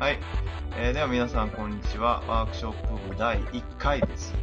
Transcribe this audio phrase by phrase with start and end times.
[0.00, 0.18] はい、
[0.78, 2.22] えーでは皆さんこんにちは。
[2.26, 4.34] ワークショップ部第1回です。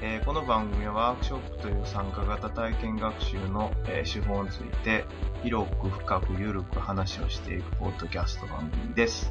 [0.00, 5.04] えーこの番組はワークショップという参加型体験学習の、えー手法について
[5.42, 9.30] 広く深く緩く話をしていくポッドキャスト番組です。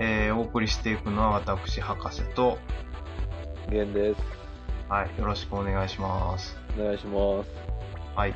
[0.00, 2.58] えーお送りしていくのは私、博士と、
[3.70, 4.20] ゲンです。
[4.90, 6.58] はい、よろしくお願いします。
[6.78, 7.50] お願いします。
[8.14, 8.34] はい。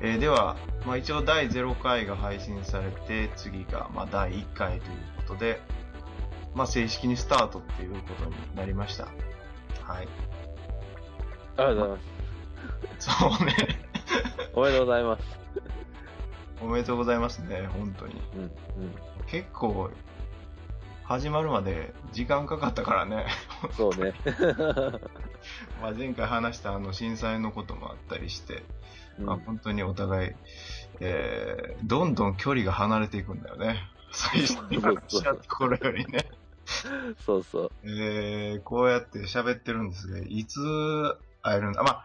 [0.00, 0.56] えーでは、
[0.86, 5.60] まあ、一応第0回が配信されて、次がまあ第1回ということで、
[6.54, 9.04] まあ、正式にスタートっていうことになりました。
[9.82, 10.08] はい。
[11.56, 11.98] ありがとうございま
[13.00, 13.10] す。
[13.10, 13.56] そうね。
[14.54, 15.22] おめでとうございます。
[16.60, 18.22] おめでとうございますね、本当に。
[18.36, 18.50] うん、うん。
[19.26, 19.90] 結構、
[21.04, 23.26] 始まるまで時間かかったからね。
[23.76, 24.14] そうね。
[25.82, 28.62] まあ前回話したあの震災のこともあったりして、
[29.18, 30.32] うんまあ、本当にお互い、
[31.00, 33.76] えー、どんどん距離が離れていくんだよね。
[34.14, 36.24] 最初に話したところよりね。
[37.26, 37.70] そうそう。
[37.84, 40.60] えー、こうやって喋ってるんですが、いつ
[41.42, 41.82] 会えるんだ？
[41.82, 42.04] まあ、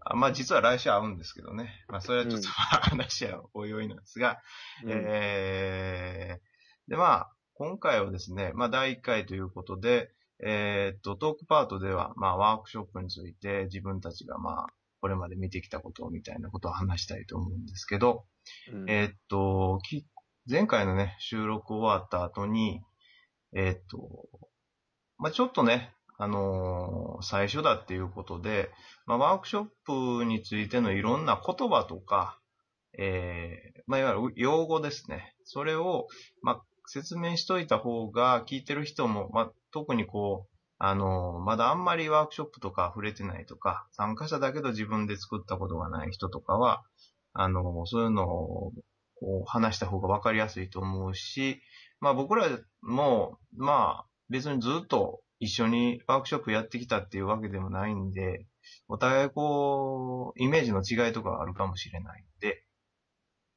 [0.00, 1.84] あまあ実は来週会うんですけどね。
[1.88, 4.40] まあそれはちょっと、うん話はおいおいなんですが、
[4.84, 10.10] うんえー、でまあ、今回はですね、まあ第1回ということで、
[10.42, 14.66] えーっと、トークパートでは、まあワークショップについて自分たちがまあ、
[15.00, 18.24] これまで見てきたことみたいなことを話したいと思うんですけど、
[18.72, 20.06] うんえーっと、き
[20.48, 22.82] 前回のね、収録終わった後に、
[23.54, 24.28] えっと、
[25.18, 28.70] まあ、ちょっとね、あのー最初だっていうことで、
[29.04, 32.38] まあ、ワークショップについてのいろんな言葉とか、
[32.98, 35.34] えーまあ、いわゆる用語ですね。
[35.44, 36.08] それを、
[36.42, 46.82] まあ、説明しといた方が、聞いてる人も、まあ、特にこう、あのまだあんまりワークショップとか触れてないとか、参加者だけど自分で作ったことがない人とかは、
[47.34, 48.72] あのそういうのを
[49.20, 51.60] こう話した方が分かりやすいと思うし、
[52.00, 52.48] まあ僕ら
[52.82, 58.46] も、まあ別にずっと一緒にワークショップやってきたっていうわけでもないんで、
[58.88, 62.64] お互いこう、イメージの違いとかあるかもしれないんで、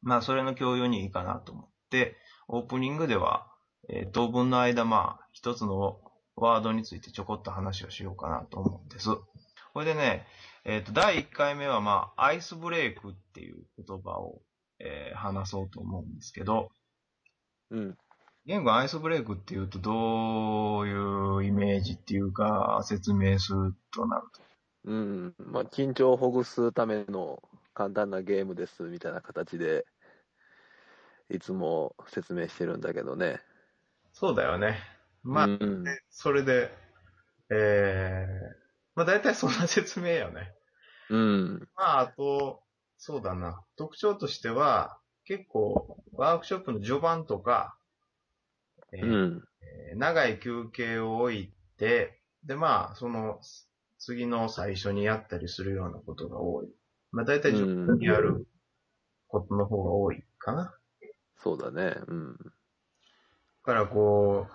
[0.01, 3.47] まあそれの共有にいいかなと思って、オープニングでは、
[3.89, 5.99] えー当分の間まあ一つの
[6.35, 9.09] ワードについてちょこっと話をしようかなと思うんです。
[9.73, 10.25] これでね、
[10.65, 14.41] えっ、と、第1回目はまあ、アイスブレイクっていう言葉を、
[14.83, 16.69] えー話そうと思うんですけど、
[17.71, 17.97] うん。
[18.45, 24.43] 言語アイスブレイクっていうとどういうイメージっていうか説明するとなると。
[24.85, 25.35] うん。
[25.39, 27.41] まあ、緊張をほぐすための
[27.73, 29.85] 簡単なゲームです、みたいな形で、
[31.29, 33.39] いつも説明してるんだけどね。
[34.11, 34.77] そうだよね。
[35.23, 35.83] まあ、うん。
[36.09, 36.69] それで、
[37.49, 38.55] えー、
[38.95, 40.53] まあ大体そんな説明よね。
[41.09, 41.69] うん。
[41.75, 42.62] まああと、
[43.05, 43.65] そうだな。
[43.75, 47.77] 特徴としては、結構ワークショップの序盤とか、
[48.93, 49.43] えーうん。
[49.91, 53.41] えー長い休憩を置いて、で、まあ、その、
[53.99, 56.73] 次の最初にやったりするようなことが多い。
[57.11, 58.47] まあ、大体自分にやる
[59.27, 60.77] ことの方が多いかな。
[61.35, 61.95] そうだね。
[62.07, 62.37] うん。
[62.37, 62.53] だ
[63.65, 64.47] からこ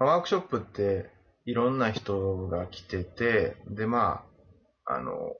[0.00, 1.10] う、ワークショップって
[1.44, 4.24] いろんな人が来てて、で、ま
[4.86, 5.36] あ、あの、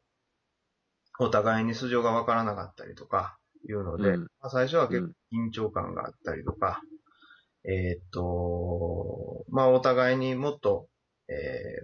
[1.23, 3.39] お互いに素性がわからなかったりとか
[3.69, 6.81] いうので、うんまあ、最初は結うん構緊張感があったりとか、
[7.65, 10.89] えーっと、まあ、お互いにもっと、
[11.29, 11.33] え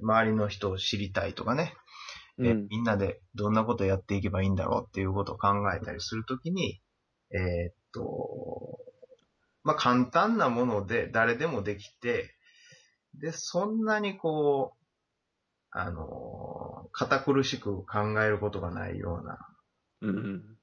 [0.01, 1.75] ー周りの人を知りたいとかね、
[2.43, 2.69] えうん。
[2.69, 6.81] みんなでどんなことやっていけばいいんだろうっていうことを考えたりするときに、
[7.33, 8.79] えーっと、
[9.65, 12.35] まあ、簡単なもので誰でもできて、
[13.15, 14.78] で、そんなにこう、
[15.71, 19.39] あの、堅苦しく考えることがないような、
[20.01, 20.59] うん。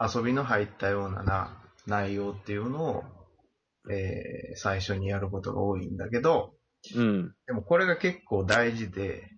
[0.00, 3.04] 遊びの入ったようなな内容っていうのを、
[3.90, 6.54] えー最初にやることが多いんだけど、
[6.94, 7.34] うん。
[7.46, 9.28] でもこれが結構大事で、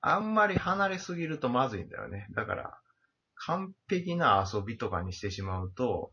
[0.00, 2.26] あんまり離れすぎるとまずいんだよね。
[2.34, 2.78] だから、
[3.36, 6.12] 完璧な遊びとかにしてしまうと、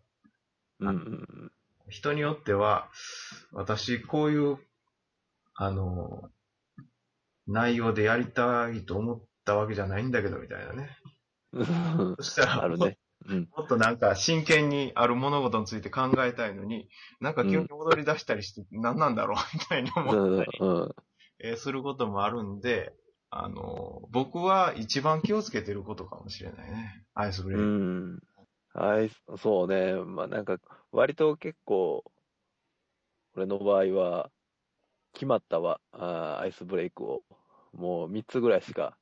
[0.80, 1.52] うん。
[1.90, 2.90] 人によっては、
[3.52, 4.58] 私こういう、
[5.56, 6.30] あの、
[7.52, 10.90] 内容でやりたいと思ったわけじゃないんだけど、みたいなね。
[11.54, 12.16] うん。
[12.20, 12.98] そしたら、あるね。
[13.28, 13.50] うん。
[13.56, 16.90] もっとなんか真剣にある物事について考えたいのに、
[17.20, 20.96] なんか急に踊り出したりして何なんだろうみたいに思ったり、うん。
[21.44, 22.94] えーすることもあるんで、
[23.30, 27.06] あの、僕は一番気をつけてることかもしれないね。
[27.14, 27.70] アイスブレイうク。
[27.70, 28.22] ん。
[28.74, 29.94] はい、そうね。
[29.96, 30.58] まあなんか、
[30.92, 32.04] 割と結構、
[33.36, 34.30] 俺の場合は、
[35.14, 37.24] 決まったわ、あーアイスブレイクを、
[37.74, 38.98] もう3つぐらいしか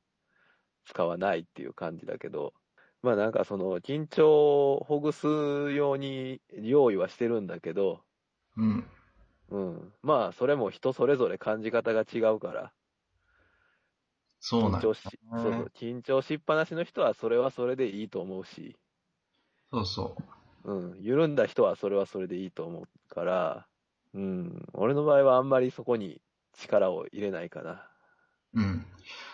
[0.86, 2.54] 使わないっていう感じだけど、
[3.02, 8.04] まあなんかその、緊張をほぐすように用意はしてるんだけど、
[8.58, 8.86] うん。
[9.50, 9.94] うん。
[10.02, 12.74] まあ、それも人それぞれ感じ方が違うから、
[14.40, 18.78] そうなんだ緊張し、そうそう、緊張しっぱなしの人はそれはそれでいいと思うし、
[19.72, 20.24] そうそう。
[20.64, 23.68] うん、緩んだ人はそれはそれでいいと思うから、
[24.14, 26.22] うん、俺の場合はあんまりそこに
[26.54, 27.89] 力を入れないかな。
[28.54, 28.86] うん。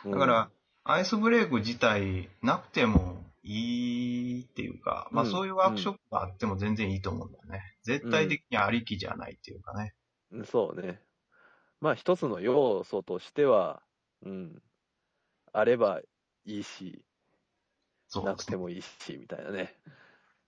[0.06, 0.50] うんだから、
[0.84, 7.62] アイスブレイク自体なくてもいいっていうか、まあうんそういうワークショップがあっても全然いいと思うんだよね。
[7.84, 9.94] 絶対的にありきじゃないっていうかね。
[10.32, 11.02] うんそうね。
[11.82, 13.82] まあ一つの要素としては、
[14.24, 14.62] うん、
[15.54, 16.02] あれば
[16.46, 17.04] いいし。
[18.24, 19.76] なくてもいいし、みたいなね。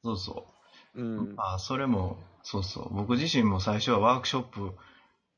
[0.04, 0.48] そうそ
[0.96, 1.02] う。
[1.02, 1.36] うん。
[1.36, 2.94] まあ、それも、そうそう。
[2.94, 4.72] 僕自身も最初はワークショップ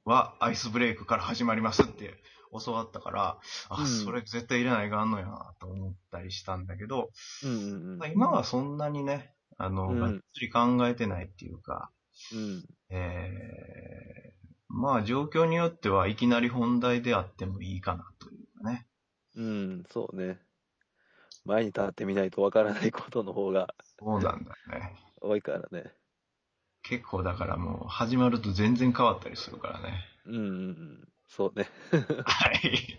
[0.05, 2.15] はアイスブレイクから始まりますって
[2.51, 7.09] 教わったから、あ、うんそれ絶対いらないがあんのやなと思ったりしたんだけど、
[7.43, 11.91] うんうんうんまあ、今はそんなにね、あの、うんがっつり考えてないっていうか、
[12.33, 12.65] うん。
[12.89, 18.87] えー、まあ状況によってはいきなり本題であってもいいかなというかね。
[19.35, 20.39] うん、そうね。
[21.45, 24.95] 前に立ってみないとわからないことの方がそうなんだよね。
[25.21, 25.91] 多いからね。
[26.83, 30.05] 結構だからもう始まると全然変わったりするからね。
[30.25, 31.09] うんうんうん。
[31.29, 31.69] そうね。
[32.25, 32.97] はい。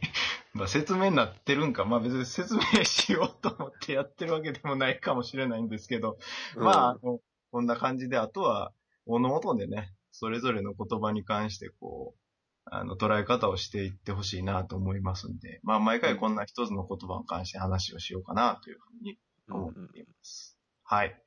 [0.55, 6.17] まあ説明になってるんか、まあ別に説明しようと思ってやってるわけでもないかもしれないんですけど、
[6.57, 8.73] まああの、こんな感じで、あとは、
[9.07, 12.21] おのおとでね、それぞれの言葉に関してこう、
[12.65, 19.19] あの、捉え方をしていってほしいなと思いますんで、まあ毎回こんな一つの言葉に関して話をしようかなというふうに
[19.49, 20.57] うん思っています。
[20.85, 21.21] はい。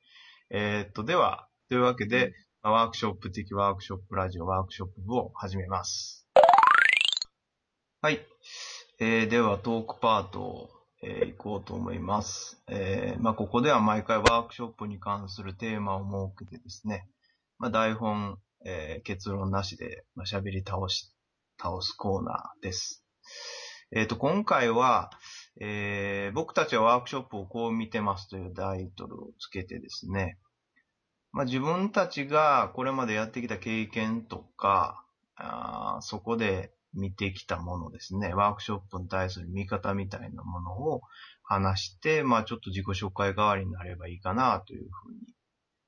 [0.48, 6.23] えーっと、では、というわけで、まあワークショップ的ワークショップラジオワークショップ部を始めます。
[8.04, 8.20] はい。
[9.00, 10.70] えー、ではトークパートを、
[11.02, 12.62] えー行こうと思います。
[12.68, 17.08] えー、まあ、ここでは毎回ワークショップに関するテーマを設けてですね、
[17.58, 18.36] まあ、台本、
[18.66, 21.14] えー結論なしで、まあ、喋り倒し、
[21.58, 23.06] 倒すコーナーです。
[23.90, 25.08] えっ、と、今回は、
[25.58, 30.36] えー僕たちはワークショップをこう見てますというタイトルをつけてですね、
[31.32, 35.06] まあ、自分たちがこれまでやってきた経験とか、
[35.36, 41.02] あそこで見てきたものですね、ワークショップに対する見方みたいなものを
[41.42, 45.34] 話して、まあちょっと自己紹介代わりになればいいかなというふうに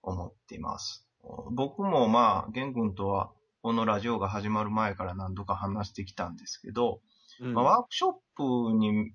[0.03, 1.07] 思っています。
[1.51, 3.33] 僕もまあ、玄君とは
[3.63, 7.01] このラジオが始まる前から何度か話してきたんですけど、
[7.41, 9.13] うんまあ、ワークショップに、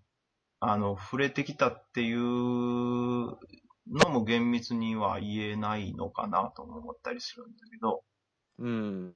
[0.59, 8.03] あの、触れてきたっていうのも厳密には言えないのかなとも思ったりするんだけど、
[8.59, 9.13] うん。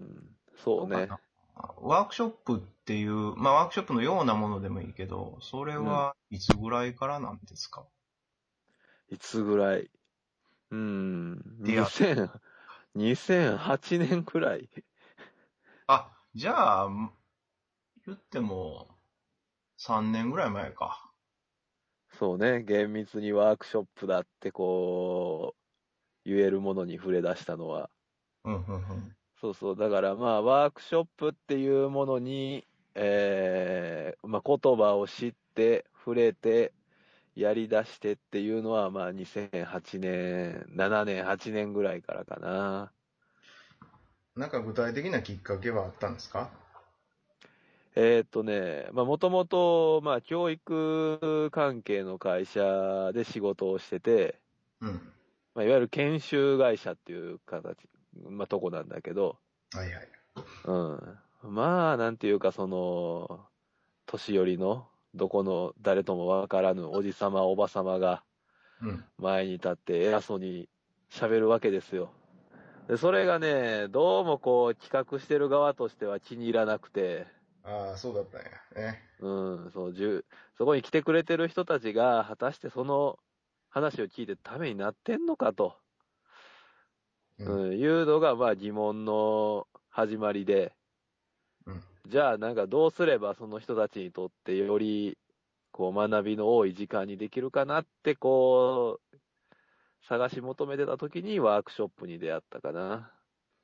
[0.63, 1.10] そうね。
[1.56, 7.86] ワークショップっていう、まあワークショップのようなものでもいいけど、それはいつぐらいからなんですか、
[9.10, 9.90] いつぐらい？
[10.72, 11.63] うん。
[11.63, 12.30] 出会っ2000、
[12.96, 14.69] 2008年くらい。
[15.88, 16.90] あ、じゃあ、
[18.06, 18.88] 言っても
[19.80, 21.12] 3年ぐらい前か。
[22.18, 22.63] そうね。
[22.63, 25.56] 厳密にワークショップだってこ
[26.25, 27.90] う、言えるものに触れ出したのは。
[28.44, 29.16] うんうんうん。
[29.41, 29.75] そうそう。
[29.75, 32.65] だからまあ、ワークショップっていうものに、
[32.95, 36.73] えー、まあ言葉を知って、触れて、
[37.35, 42.92] やり出してっていうのは、まあ2008年、7年、8年ぐらいからかな。
[44.35, 46.49] なんか具体的なきっかけはあったんですか？
[47.95, 54.39] えーっとね、まあもともと、まあ教育関係の会社で仕事をしてて、
[54.81, 55.13] うん。
[55.54, 57.77] まあいわゆる研修会社っていう形、
[58.30, 59.38] まあとこなんだけど、
[59.74, 60.10] はいはい。
[60.66, 61.54] うん。
[61.54, 63.48] まあ、なんていうか、その、
[64.06, 68.24] 年寄りの、どこの誰ともわからぬおじさま、おばさまが
[68.81, 69.06] うん。
[69.18, 70.68] 前に立って偉そうに
[71.10, 72.12] 喋るわけですよ。
[72.88, 77.28] で、それがね、どうもこう企画してる側としては気に入らなくて、
[77.64, 78.92] ああ、そうだったんや。
[78.92, 79.02] ね。
[79.19, 80.26] うん、そう、じゅ
[80.57, 83.18] そこに来てくれてる人たちが、果たしてその
[83.69, 85.78] 話を聞いてためになってんのかと、
[87.37, 87.65] うん。
[87.68, 90.75] うん、いうのが、まあ疑問の始まりで、
[91.65, 91.83] うん。
[92.07, 95.18] じゃあなんかどうすればその人たちにとってより
[95.71, 99.18] こう学びの多い時間にできるかなってこう
[100.07, 103.13] 探し求めてた時にワークショップに出会ったかな。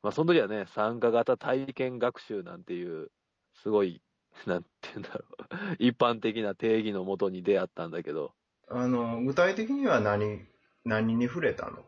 [0.02, 3.12] まあその時はね、参加型体験学習なんていう
[3.54, 4.02] すごい、
[4.48, 5.26] なんて言うんだろう。
[5.80, 8.36] 一般的な定義のもとに出会ったんだけど、
[8.68, 10.48] あの、具体的には何、
[10.84, 11.86] 何に触れたの？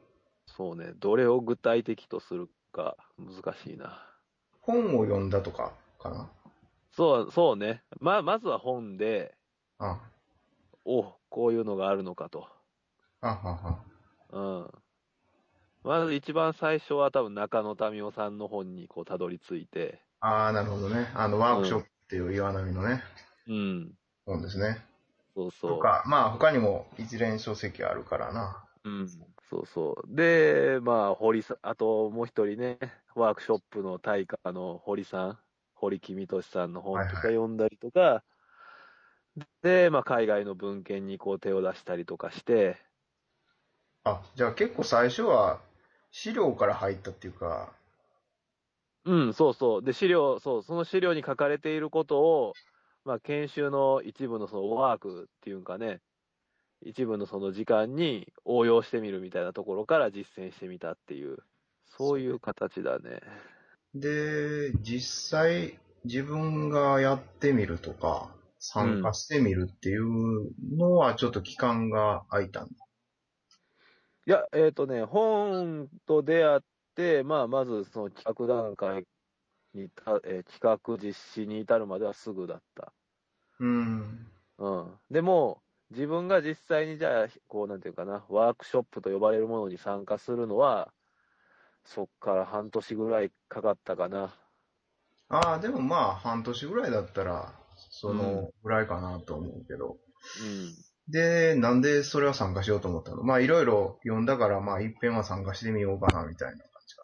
[0.56, 4.06] そうね、どれを具体的とするか難しいな。
[4.62, 6.30] 本を読んだとかかな？
[6.92, 7.82] そう、そうね。
[8.00, 9.34] まあ、まずは本で、
[9.80, 10.00] あ、
[10.86, 12.48] おこういうのがあるのかと。
[13.22, 13.80] あはは。
[14.32, 14.72] うん。
[15.84, 21.12] まず一番最初は多分中野民夫さんの本にこうたどり着いて、ああ、なるほどね。
[21.16, 23.04] あの、ワークショップっていう岩波のね、
[23.48, 23.92] うん。
[24.26, 24.78] 本ですね。
[25.36, 25.72] そうそう。
[25.72, 28.64] とか、まあ他にも一連書籍あるからな。
[28.84, 29.10] うん。
[29.54, 30.16] そうそう。
[30.16, 32.80] で、まあ、堀さん、あともう一人ね、
[33.14, 35.40] ワークショップの大家の堀さん、
[35.76, 38.24] 堀君俊さんの本とかはいはい読んだりとか、
[39.62, 42.78] で、まあ、海外の文献にこう手を出したりとかして、
[44.06, 45.62] あ、じゃあ結構最初は
[46.12, 47.74] 資料から入ったっていうか、
[49.06, 49.84] うん、そうそう。
[49.84, 52.54] で、資料、そう、その資料に書かれていることを、
[53.04, 56.02] まあ、研修の一部のそのワークっていうんかね、
[56.86, 61.38] 一部のその時間に応用してみるみたいなところから実践してみたっていう、
[61.98, 63.22] そういう形だね。
[63.96, 68.30] で、実際自分がやってみるとか、
[68.66, 72.70] 参加してみるっていうのはちょっと期間が空いたんだ。
[74.26, 76.60] いや、えっ、とね、本と出会っ
[76.96, 79.06] て、まあ、まずその企画段階
[79.74, 82.94] にた、えー企画実施に至るまではすぐだった。
[83.60, 84.28] うん。
[84.60, 85.00] うん。
[85.12, 85.62] でも、
[85.94, 90.92] 自分が実際にじゃあ、こう、なんていうかな、ワークショップと呼ばれるものに参加するのは、
[91.86, 94.34] そっから半年ぐらいかかったかな。
[95.30, 97.54] ああ、でもまあ半年ぐらいだったら、
[97.92, 99.98] そのぐらいかなと思うけど。
[100.42, 101.12] うん。
[101.12, 103.24] で、なんでそれは参加しようと思ったの？
[103.24, 107.04] まあいろいろ読んだから、まあ一遍は参加してみようかなみたいな感じか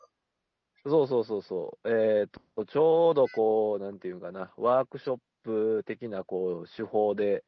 [0.86, 1.90] そうそうそうそう。
[1.90, 7.44] えっ、と、ちょうどこう、なんていうかな、ワークショップ的なこう、手法で、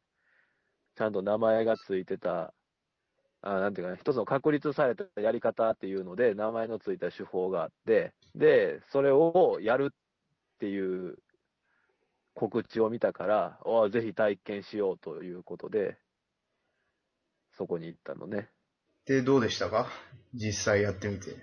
[0.95, 2.53] ちゃんと名前がついてた、
[3.41, 11.17] あなんていうかな、一つの確立されたやり方っていうので、名前のついた手法があって、で、それをやるっていう
[12.35, 15.97] 告知を見たから、おぜひ体験しようということで、
[17.57, 18.49] そこに行ったのね。
[19.05, 19.87] で、どうでしたか？
[20.33, 21.35] 実際やってみて。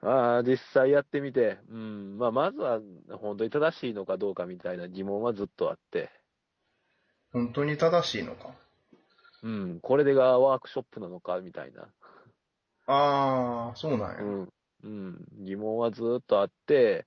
[0.00, 2.80] ああ、実際やってみて、うん、まあ、まずは
[3.10, 6.08] 本当に正しいのかどうかみたいな疑問はずっとあって、
[7.32, 8.50] 本当に正しいのか？
[9.42, 11.82] うん、これでがワークショップなのかみたいな、
[12.86, 14.22] ああ、そうなんや。
[14.22, 17.06] うん、うん、疑問はずっとあって、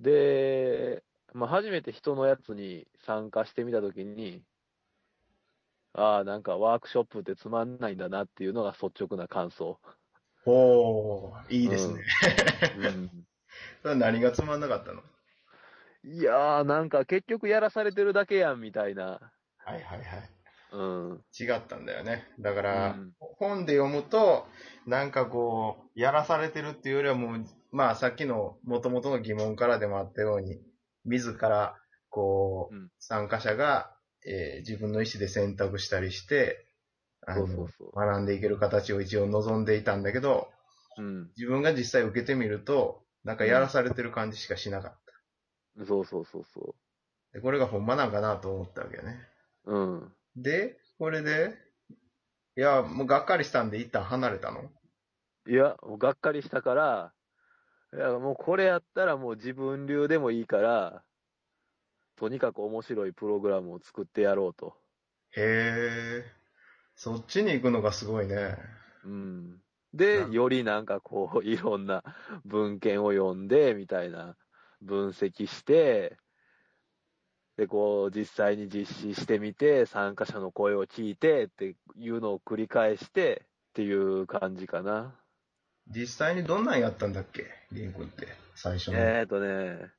[0.00, 1.02] で、
[1.34, 4.42] まあ、初めて人のやつに参加してみたときに、
[5.94, 9.78] ああ、なんかワークショップってつまんないんだなっていうのが率直な感想。
[10.46, 12.00] おー、いいですね。
[12.78, 13.10] うん
[13.82, 15.02] それは何がつまんなかったの？
[16.04, 19.04] いやー、なんか結局やらされてるだけやんみたいな。
[19.64, 20.30] はいはいはい。
[20.72, 20.82] う
[21.14, 21.24] ん。
[21.38, 22.24] 違ったんだよね。
[22.40, 24.46] だから、うん本で読むと、
[24.86, 30.60] なんかこう、やらされてるっていうよりはもう、まあさっきの元々の疑問からでもあったように、
[31.04, 31.76] 自ら、
[32.08, 36.66] こう、うん参加者が、えー自分の意思で選択したりして、
[37.26, 40.48] あのそうそうそう学んでいける形を一応望んでいたんだけど、
[40.98, 41.28] うん。
[41.36, 45.01] 自分が実際受けてみると、なんかやらされてる感じしかしなかった。
[45.86, 46.74] そうそうそうそ
[47.32, 49.18] でこれがほんまなんかなと思ったわけよね。
[49.64, 49.74] う。
[49.74, 50.12] うん。
[50.36, 51.56] で、これで、
[52.56, 54.70] いや、もうがっかりしたんで一旦離れたの？
[55.46, 57.12] いや、もうがっかりしたから、
[57.94, 61.02] いや、もうこれやったらもう自分流でもいいから、
[62.16, 64.74] とにかく面白いプログラムを作ってやろうと。
[65.34, 66.24] へえ、
[66.94, 68.56] そっちに行くのがすごいね。
[69.04, 69.62] うん。
[69.94, 72.04] でな、よりなんかこう、いろんな
[72.44, 74.36] 文献を読んで、みたいな、
[74.82, 76.16] 分析して、
[77.56, 85.14] で、こう、実際に実施してみて、参加者の声を聞いてっていうのを繰り返してっていう感じかな。
[85.88, 87.46] 実際にどんなんやったんだっけ？
[87.72, 88.98] リン君って、最初の。
[88.98, 89.90] えーとね、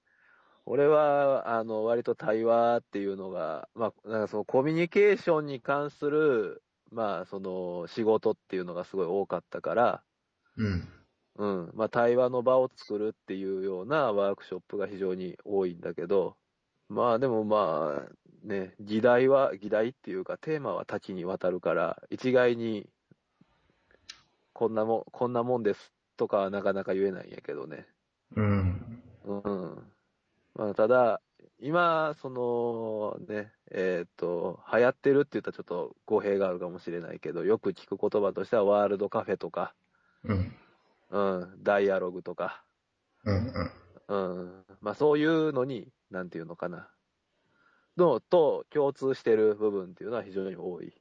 [0.66, 10.04] 俺は、あの、割と対話っていうのが、まあ、なんかそのコミュニケーションに関する、まあ、その仕事っていうのがすごい多かったから、
[10.58, 10.88] うん。
[11.36, 16.36] うん、まあ、対話の場を作るっていうようなワークショップが非常に多いんだけど、
[16.90, 22.88] まあ、でもまあ、ね、議題は、議題っていうかテーマは多岐にわたるから、一概に、
[24.54, 27.88] こんなもん、こんなもんですとかはなかなか言えないんやけどね。
[28.36, 29.02] うん。
[29.26, 29.84] うん。
[30.54, 31.22] まあ、ただ、
[31.60, 39.74] 今、そのね、えっ、と、流行ってるって言ったらちょっと語弊があるかもしれないけど、よく聞く言葉としてはワールドカフェとか、
[40.26, 40.54] うん。
[41.14, 41.20] う
[41.60, 42.66] ん、ダイアログとか、
[43.26, 43.36] うん。
[43.36, 43.72] うん。
[44.08, 46.90] うん、まあそういうのに、なんていうのかな、
[47.98, 50.94] のと共通してる部分っていうのは非常に多い。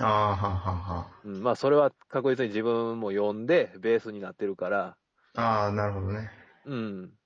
[0.00, 4.98] ああ、はははうん、まあそれは確実に自分も読んでベースになってるから、
[5.34, 6.30] ああ、なるほどね。
[6.64, 7.18] うん、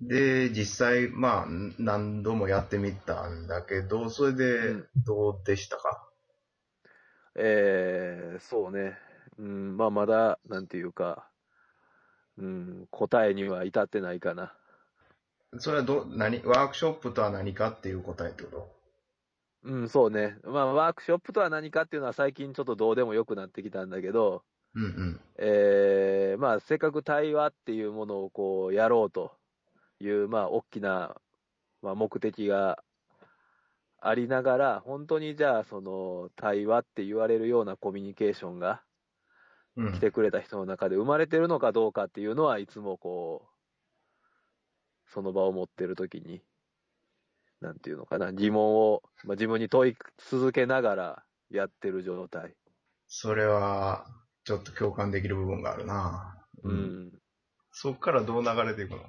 [0.00, 1.46] で、実際、まあ、
[1.78, 6.08] 何度もやってみたんだけど、それうでん、どうでしたか、
[7.34, 8.98] えー、そうね。
[9.38, 11.28] うん、まあまだ、なんていうか、
[12.38, 14.54] うん、答えには至ってないかな。
[15.58, 18.76] それはど、何ワークショップとは何かっていう答えってこと？
[19.64, 20.36] うん、そうね。
[20.44, 24.42] まあ、ワークショップとは何かっていうのは最近ちょっとどうでもよくなってきたんだけど、
[24.74, 25.20] うんうん。
[25.38, 29.32] えー、まあ、せっかく対話っていうものをこう、やろうと
[30.00, 31.16] いう、まあ、大きな、
[31.80, 32.82] まあ、目的が
[34.00, 38.82] ありながら、本当にじゃあ、その、対話って言われるようなコミュニケーションが
[39.76, 46.42] うん来てくれた人の中で生まれてるのかどうかっていうのは、いつもこう、その場を持ってるときに、
[47.60, 52.54] なんていうのかな、疑問を、まあ、自分に問い続けながらやってる状態。
[53.06, 54.06] それは、
[54.44, 56.72] ちょっと共感できる部分があるなう。
[56.72, 57.12] ん。
[57.70, 59.02] そっからどう流れていくの？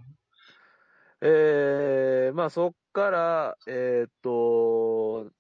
[1.22, 5.32] えー、まあそっから、えーっと、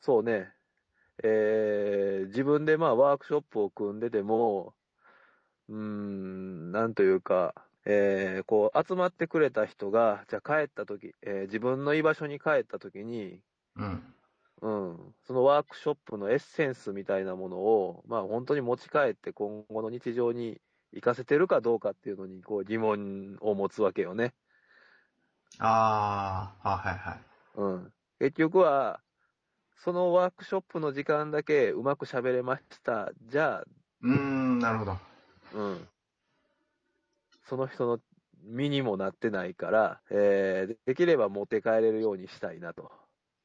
[0.00, 0.52] そうね、
[1.22, 4.74] えー、自分でまあワークショップを組んでても、
[5.68, 7.54] うーん、なんというか、
[7.86, 13.42] えー、こう集まってくれた人が、じゃあ帰った時、えー自分の居場所に帰った時に、
[13.76, 14.14] うん。
[14.62, 20.60] うん、そのワークショップのエッセンスみたいなものを、まあ本当に持ち帰って今後の日常に
[20.92, 24.34] 活かせてるかどうかっていうのにこう疑問を持つわけよね。
[25.58, 27.24] ああ、はいはいはい。
[27.54, 27.94] うん。
[28.18, 29.02] 結局は、
[29.82, 33.10] そのワークショップの時間だけうまく喋れました。
[33.26, 33.64] じゃあ、
[34.02, 34.96] うーん、なるほど。
[35.54, 35.88] うん。
[37.48, 37.98] その人の
[38.44, 42.92] 身にもなってないから、えーでできれば持って帰れるようにしたいなと。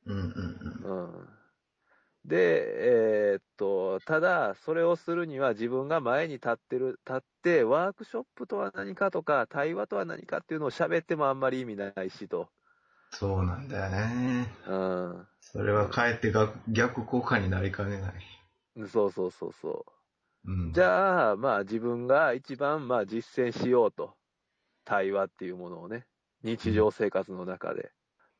[0.05, 0.25] うんうん
[0.85, 1.29] うん。
[2.23, 12.47] で、えーっと、ただ、それをするには自分が前に立ってる、立って、ワークショップとは何かとか、対話とは何かっていうのを喋ってもあんまり意味ないしと。
[13.11, 14.47] そうなんだよね。
[14.67, 15.27] うん。
[15.51, 18.13] それはかえって逆逆効果になりかねない。
[18.87, 19.85] そうそうそうそ
[20.45, 20.51] う。
[20.51, 20.73] うん。
[20.73, 24.15] じゃあ、まあ自分が一番まあ実践しようと。
[24.83, 26.05] 対話っていうものをね。
[26.43, 27.91] 日常生活の中で。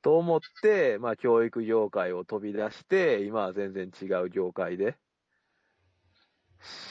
[0.02, 4.98] と思って、まあ教育業界を飛び出して、今は全然違う業界で、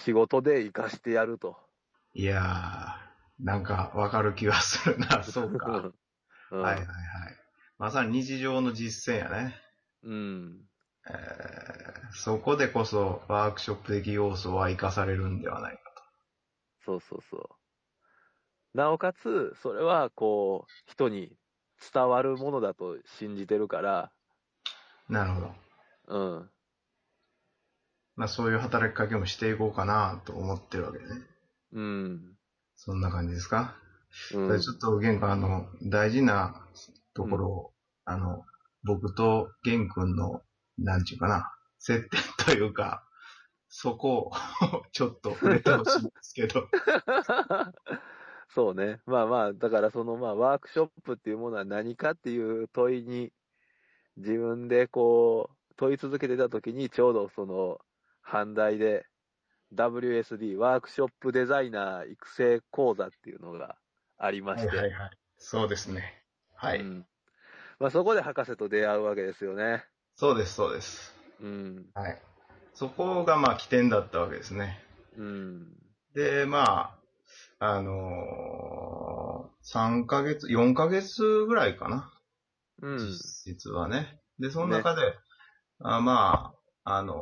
[0.05, 1.57] 仕事で活かしてやると。
[2.15, 5.23] いやー、なんかわかる気がするな。
[5.23, 5.93] そうか。
[6.51, 6.87] うん、はいはいはい。
[7.79, 9.66] まさに日常の実践やね。
[10.07, 10.61] うん。
[11.09, 15.81] えー、そこでこそワークショップ的要素は活かされるんではないか
[16.85, 18.77] そうそうそう。
[18.77, 21.37] なおかつ、それはこう、人に
[21.93, 24.13] 伝わるものだと信じてるから、
[25.09, 25.13] と。
[25.13, 25.55] なるほど。
[26.09, 26.51] うん。
[28.15, 31.05] まあそういう働きかけもしていこうかなと思ってるわけね。
[31.73, 32.37] うん。
[32.77, 33.77] そんな感じですか、
[34.35, 34.61] うん。
[34.61, 36.67] ちょっと玄関あの、大事な
[37.15, 37.73] ところを、
[38.05, 38.45] あの、
[38.87, 40.43] 僕と玄君の、
[40.79, 43.05] なんちゅうかな、接点というか、
[43.69, 44.33] そこを
[44.93, 46.69] ちょっと触れてほしいんですけど。
[48.49, 49.01] そうね。
[49.07, 53.33] まあまあ、だからそのまあワークショップっていうものは何かっていう問いに
[54.17, 57.81] 自分でこう問い続けてた時にちょうどその
[58.25, 59.05] 阪大で
[59.75, 63.77] WSD ワークショップデザイナー育成講座っていうのが
[64.17, 64.93] ありまして、はい。
[65.39, 66.23] そうですね。
[66.55, 66.81] はい。
[66.81, 67.07] うん。
[67.79, 69.85] まあそこで博士と出会うわけですよね。
[70.15, 71.15] そうです、そうです。
[71.41, 71.87] うん。
[71.95, 72.23] はい。
[72.75, 74.83] そこがまあ起点だったわけですね。
[75.17, 75.77] うん。
[76.15, 76.95] で、ま
[77.61, 82.13] あ、あのー、3ヶ月、4ヶ月ぐらいかな。
[82.83, 83.13] うん。
[83.45, 84.21] 実はね。
[84.39, 85.03] で、その中で、
[85.81, 86.53] あま
[86.85, 87.15] あ、あの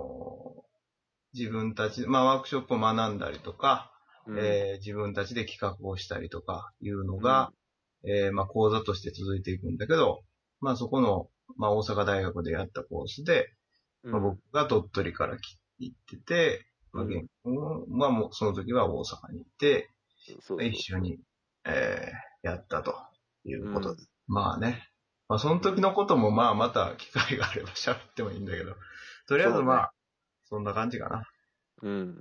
[0.61, 0.65] ー
[1.37, 3.91] 自分たち、まあワークショップを学んだりとか、
[4.27, 7.51] うんえー自分たちで企画をしたりとかいうのが、
[8.07, 10.23] えーまあ講座として続いていくんだけど、
[10.65, 13.53] まあそこの、まあ大阪大学でやったコースで、
[14.03, 19.91] まあ、僕が鳥取から来行ってて、まあ、もうその時は大阪に行って、
[20.27, 21.19] そうそう一緒に、
[21.67, 22.95] えーやったと
[23.47, 24.11] いうことです。
[24.27, 24.87] まあね。
[25.29, 28.75] まあその時のこともまあまた機会があれば喋ってもいいんだけど、
[29.27, 29.93] とりあえずまあ、
[30.45, 31.25] そんな感じかな。
[31.81, 32.21] うん。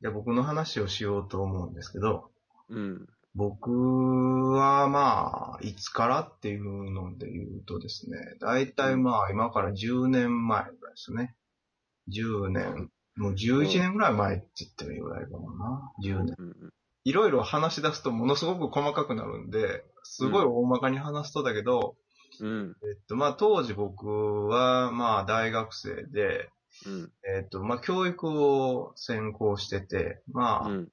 [0.00, 2.32] じゃあ僕の話をしようと思うんですけど、
[2.68, 3.08] うん。
[3.38, 11.36] 僕はまあ、いつからっていうので言うとですね、だいたいまあ今から10年前ぐらいですね。
[12.12, 15.92] 10年、もう11年ぐらい前って言ってもいいぐらいかもな。
[16.04, 16.34] 10年。
[16.36, 16.72] うん。
[17.04, 21.94] いろいろ話し出すとものすごく細かくなるんで、すごい大まかに話すとだけど、
[22.40, 22.76] うん。
[22.90, 24.08] えっとまあ当時僕
[24.48, 26.50] はまあ大学生で、
[26.86, 27.12] うん。
[27.36, 30.88] えっとまあ教育を専攻してて、まあ、うん。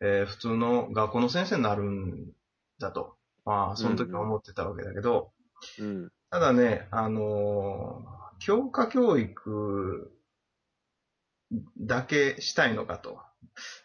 [0.00, 2.32] えー普通の学校の先生になるん
[2.78, 3.16] だと。
[3.44, 5.32] まあ、その時は思ってたわけだけど、
[5.78, 6.12] うん。
[6.30, 10.12] ただね、あのー教科教育
[11.80, 13.18] だけしたいのかと。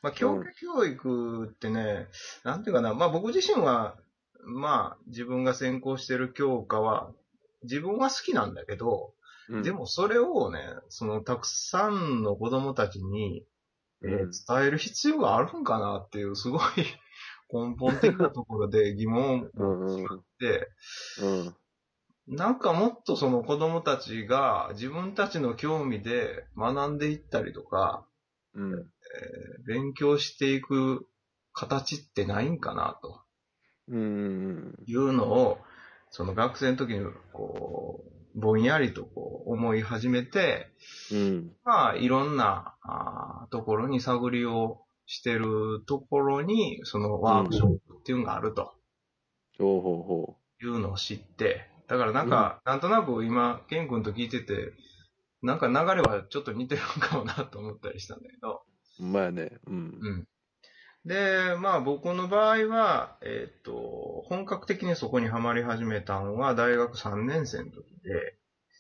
[0.01, 2.07] まあ、教育教育ってね、
[2.43, 3.95] なんていうかな、まあ僕自身は、
[4.45, 7.11] まあ自分が専攻してる教科は、
[7.63, 9.13] 自分は好きなんだけど、
[9.49, 13.45] うんで、もそれをね、そのたくさんの子供たちに、
[14.07, 16.61] 伝える必要があるんかなっていう、すごい
[17.51, 20.69] 根本的なところで疑問をうんうん持って、
[21.21, 21.55] うん。
[22.27, 28.05] なんかもっとその子供たちが自分たちの興味で学んでいったりとか、
[28.53, 28.73] うん。
[28.73, 28.83] えー
[29.65, 31.07] 勉強していく
[31.53, 33.21] 形ってないんかなと
[33.87, 34.75] うん。
[34.85, 35.57] いうのを、
[36.09, 40.67] その学生の時にこう、ぼんやりとこう思い始めて、
[41.11, 41.51] うん。
[41.63, 48.73] まあいろんなあーところに探りをしてるところに、そのワークショップっていうのがあると
[49.59, 54.73] ほうほうほいうのを知って、だからなんか、なんとなく今、ケン君と聞いてて、
[55.41, 58.63] なんか流れはちょっと似てるのかもなと思ったりしたんだけど、
[58.99, 59.03] う。
[59.03, 59.51] まあね。
[59.67, 59.73] うん。
[60.01, 60.27] うん。
[61.05, 68.37] で、まあ僕の場合は、えっ、と、本格的にそこにはまり始めたのは大学3年生の時で、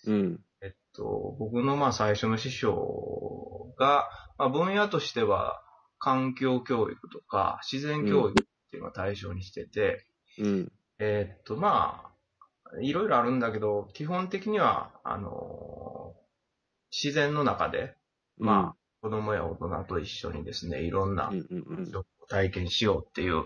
[0.07, 0.39] うん。
[0.61, 5.61] えっと、僕のまあ最初の師匠が、まあ分野としては
[5.99, 10.05] 環境教育とか自然教育っていうのを対象にしてて、
[10.39, 10.71] うん。
[10.99, 16.15] えっとまあ、いろいろあるんだけど、基本的には、あの
[16.91, 17.95] 自然の中で、
[18.37, 21.91] まあ、子供や大人と一緒にですね、いろんなうんうんうん。
[22.29, 23.45] 体験しようっていう、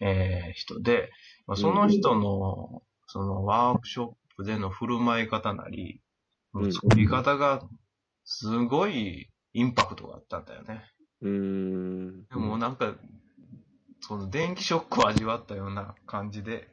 [0.00, 1.10] えー人で、
[1.46, 6.00] まあ、その人の、そのワークショップでの振る舞い方なり、
[6.54, 7.62] うん作り方が、
[8.24, 10.84] すごいインパクトがあったんだよね。
[11.20, 12.26] うん。
[12.28, 12.94] でもなんか、
[14.00, 16.68] その電気ショックを味わったような感じで、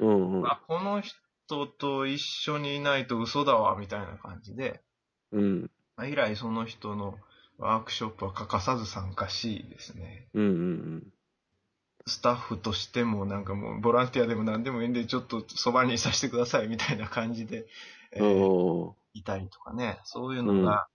[0.00, 0.46] うんうん。
[0.46, 4.82] あ、この人と一緒にいないと嘘だわ、みたいな感じで、
[5.32, 5.70] うん。
[5.96, 7.18] まあ以来その人の
[7.58, 11.12] ワークショップは欠かさず参加しですね、うんうん
[12.06, 17.66] スタッフとしてもなんかもうボランティアでも何でもいいんでちょっとそばにいさせてくださいみたいな感じで、
[18.12, 18.26] えうん。
[18.26, 20.88] ーおいたりとかね、そういうのが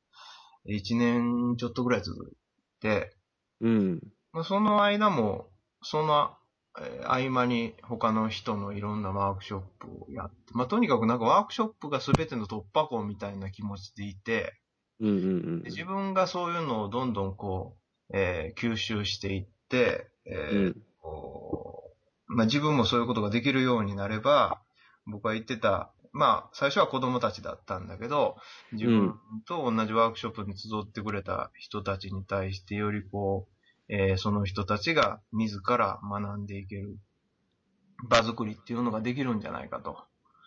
[0.65, 2.36] 1年ちょっとぐらい続い
[2.82, 4.13] て、ーうん。
[4.32, 5.49] まあその間も、
[5.84, 6.36] その
[6.80, 14.54] えー合間に他の人のいろんなワークショップをやって、まあとにかくなんかワークショップが全ての突破口みたいな気持ちでいて、
[15.03, 15.69] うんうんうんで。
[15.69, 17.77] 自分がそういうのをどんどんこ
[18.09, 20.75] う、えー吸収していって、えーう
[22.27, 24.61] まあ、自分もそういうことができるようになれば、
[25.05, 28.37] 僕が言ってた、まあ、最初は子供たちだったんだけど、
[28.71, 36.97] 自分と同じワークショップに集ってくれた人たちに対して、よりこう、えーその人たちが自ら学んでいける
[38.07, 39.97] 場作りっていうのができるんじゃないかと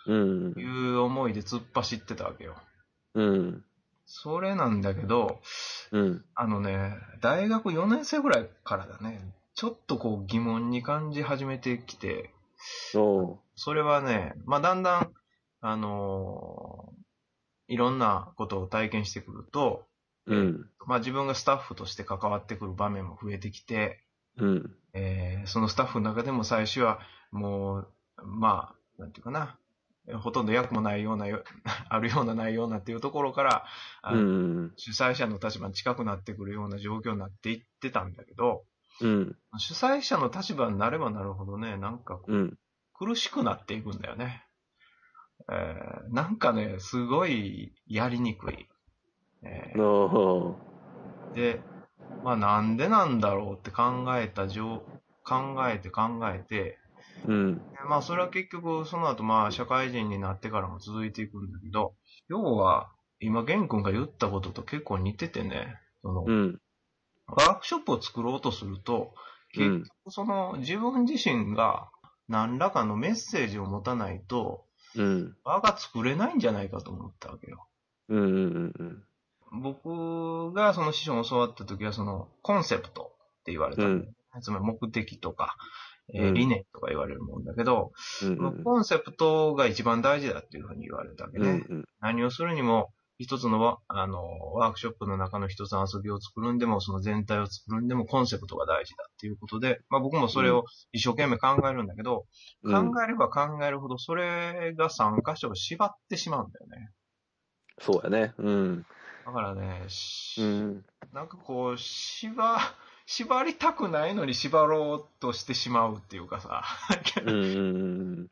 [0.06, 0.62] うんい。
[0.64, 2.56] う思いで突っ走ってたわけよ。
[3.14, 3.64] うん。
[4.06, 5.40] それなんだけど、
[5.90, 6.24] うん。
[6.34, 9.20] あのね、大学4年生ぐらいからだね、
[9.54, 12.30] ちょっとこう疑問に感じ始めてきて、
[12.94, 15.12] おそれはね、まあだんだん、
[15.60, 16.96] あのー
[17.68, 19.88] いろんなことを体験してくると、
[20.26, 20.70] うん。
[20.86, 24.04] まあ自分がスタッフとして関わってくる場面も増えてきて、
[24.38, 24.76] うん。
[24.92, 27.00] えーそのスタッフの中でも最初は
[27.32, 27.88] もう、
[28.24, 29.58] まあ、なんていうかな、
[30.14, 31.42] ほとんど役もないようなよ、
[31.88, 33.66] あるようなないようなっていうところから、
[34.02, 34.72] あうのん。
[34.76, 38.64] 主催者の立場に近くなってくるような状況になっていってたんだけど、
[39.00, 39.36] うん。
[39.58, 42.58] 主催者の立場になればなるほどね、なんかこううん。
[42.94, 44.44] 苦しくなっていくんだよね。
[45.50, 48.68] えーなんかね、すごいやりにくい。
[49.42, 50.56] えーお
[51.34, 51.60] で、
[52.22, 54.88] まあなんでなんだろうって考えた状、
[55.24, 56.78] 考えて考えて、
[57.24, 57.62] うん。
[57.88, 61.94] まあそれは結局その後まあ社会人になってからも続いていくんだけど、
[62.28, 66.60] 要は今玄君が言ったことと結構似ててね、その、うん。
[67.26, 71.88] ワークショップを作ろうとすると、うん結局その自分自身が
[72.28, 74.64] 何らかのメッセージを持たないと、
[74.96, 75.36] うん。
[75.44, 77.66] 輪が作れないんじゃないかと思ったわけよ。
[78.08, 78.20] うん。
[78.20, 79.04] うん。
[79.62, 85.56] 僕がその師匠に教わった時はそのコンセプトって言われたんだよね、つまり目的とか、
[86.14, 87.92] えーうん理念とか言われるもんだけど、
[88.22, 88.62] うん。
[88.62, 91.46] コンセプトが一番大事だっていうふうに言われたわけうん。
[91.46, 91.58] うね。
[91.58, 91.84] ん。
[92.00, 102.26] 何をするにも、一つのワあのワークショップの中の一つの遊びを作るんでも、その全体を作るんでもコンセプトが大事だっていうことで、まあ僕もそれを一生懸命考えるんだけど、
[102.62, 102.92] うん。
[102.92, 106.90] 考えれば考えるほどそれが3箇所を縛ってしまうんだよね。
[107.80, 108.34] そうやね。
[108.38, 108.86] うん。
[109.24, 110.84] だからね、しうん。
[111.12, 112.58] なんかこう、縛、
[113.06, 116.62] 縛りたくないのに縛ろうとしてしまうっていうかさ。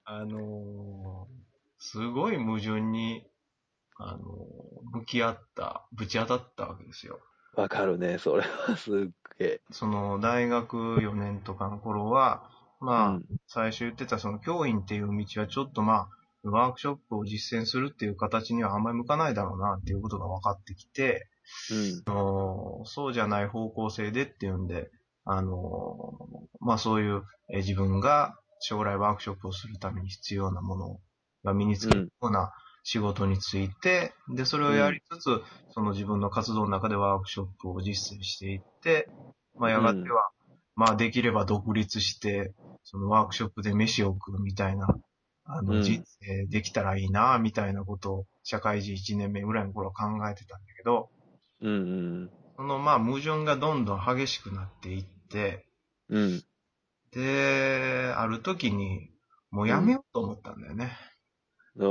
[0.05, 1.45] あのー
[1.79, 3.27] すごい矛盾に、
[3.99, 7.21] あのー向き合った、ぶち当たったわけですよ。
[7.57, 8.95] わかるね、それはすっ
[9.39, 9.61] げえ。
[9.71, 12.49] その、大学4年とかの頃は、
[12.81, 16.09] まあ、うん最初言ってたその教員っていう道はちょっとまあ、
[16.51, 21.29] ワークショップを実践するっていう形にはあんまり向かないだろうなっていうことが分かってきて、
[22.07, 24.91] あのそうじゃない方向性でっていうんで、
[25.25, 26.13] あの
[26.61, 31.01] まあそういうえ自分が将来ワークショップをするために必要なもの
[31.45, 32.53] が身につくような
[32.83, 39.09] 仕事について、で、それをやりつつ、その自分の活動の中でワークショップを実践していって、
[39.59, 40.31] まあやがては、
[40.77, 42.53] まあできれば独立して、
[42.85, 44.87] そのワークショップで飯を食うみたいな、
[45.45, 51.11] あの、うん人生できたらいいな、みたいなことを、社会人1年目ぐらいの頃は考えてたんだけど、
[51.61, 51.73] うん。
[51.73, 55.69] うんそのまあ矛盾がどんどん激しくなっていって、
[56.09, 56.23] うん。
[56.23, 56.45] うん。
[57.13, 59.11] で、ある時に、
[59.51, 60.99] もうやめようと思ったんだよね。
[61.77, 61.85] お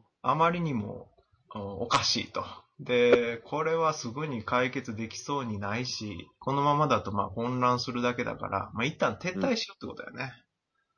[0.00, 1.08] ーあまりにも
[1.54, 2.44] おおかしいと。
[2.80, 10.32] で、これはすぐに解決できそうにないし、このままだとまあ混乱するだけだから、まあ一旦撤退しようってことだよね。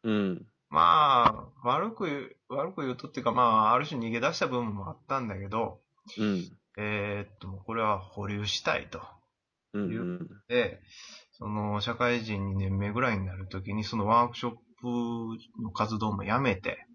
[0.02, 0.46] うん。
[0.68, 5.80] まあ、悪く言う、悪く言うとっていうかまあ、ある種逃げ出した部分もあったんだけど、
[6.18, 6.44] うん。
[6.78, 9.00] えーっと、これは保留したいと。
[9.72, 9.82] うん。
[9.82, 10.28] うん。
[10.48, 10.80] で、
[11.32, 16.86] その、社会人2年目ぐらいになるときに、そのワークショップの活動もやめて、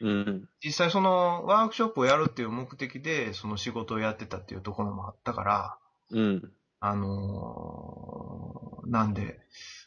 [0.00, 0.48] うん。
[0.62, 5.78] 実際そのワークショップをやるっていう目的で、その仕事をやってたっていうところもあったから、
[6.10, 6.52] うん。
[6.80, 9.38] あのーなんで、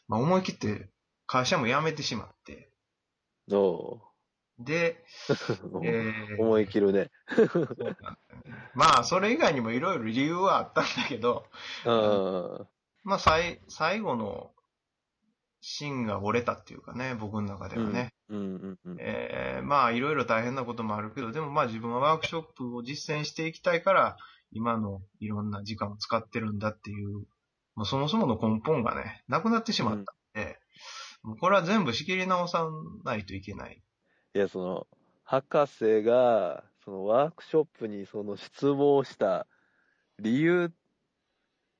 [0.08, 0.90] まあ、思い切って
[1.28, 2.67] 会社も辞めてしまって、
[3.52, 4.02] お
[4.60, 7.12] で、ー えー思い切るね。
[8.74, 11.46] まあ、それ以外にもいろいろ理由はあったんだけど、
[11.86, 12.68] うん。
[13.04, 14.52] まあ、最、最後の
[15.62, 18.14] 芯が折れたっていうかね、僕の中ではね。
[19.64, 24.18] まあ、いろいろ大変なこともあるけど、でもまあ自分はワークショップを実践していきたいから、
[24.52, 27.26] 今のいろんな時間を使ってるんだっていう、
[27.76, 30.16] もうそもそもの根本がね、なくなってしまった
[31.28, 32.66] もうこれは全部仕切り直さ
[33.04, 33.84] ないといけない。
[34.34, 34.88] いや、その、
[35.26, 39.46] 博士が、そのワークショップにその失望した
[40.20, 40.72] 理由、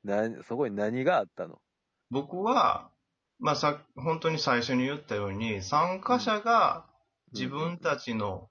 [0.04, 1.62] な、そこに何があったの？
[2.10, 2.92] 僕は、
[3.40, 6.86] まあさ、本当に最初に言ったように、参加者が
[7.32, 8.50] 自分たちの、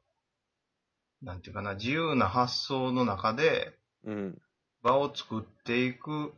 [1.21, 4.39] なんていうかな、自由な発想の中で、うん。
[4.83, 6.33] 場を作っていく、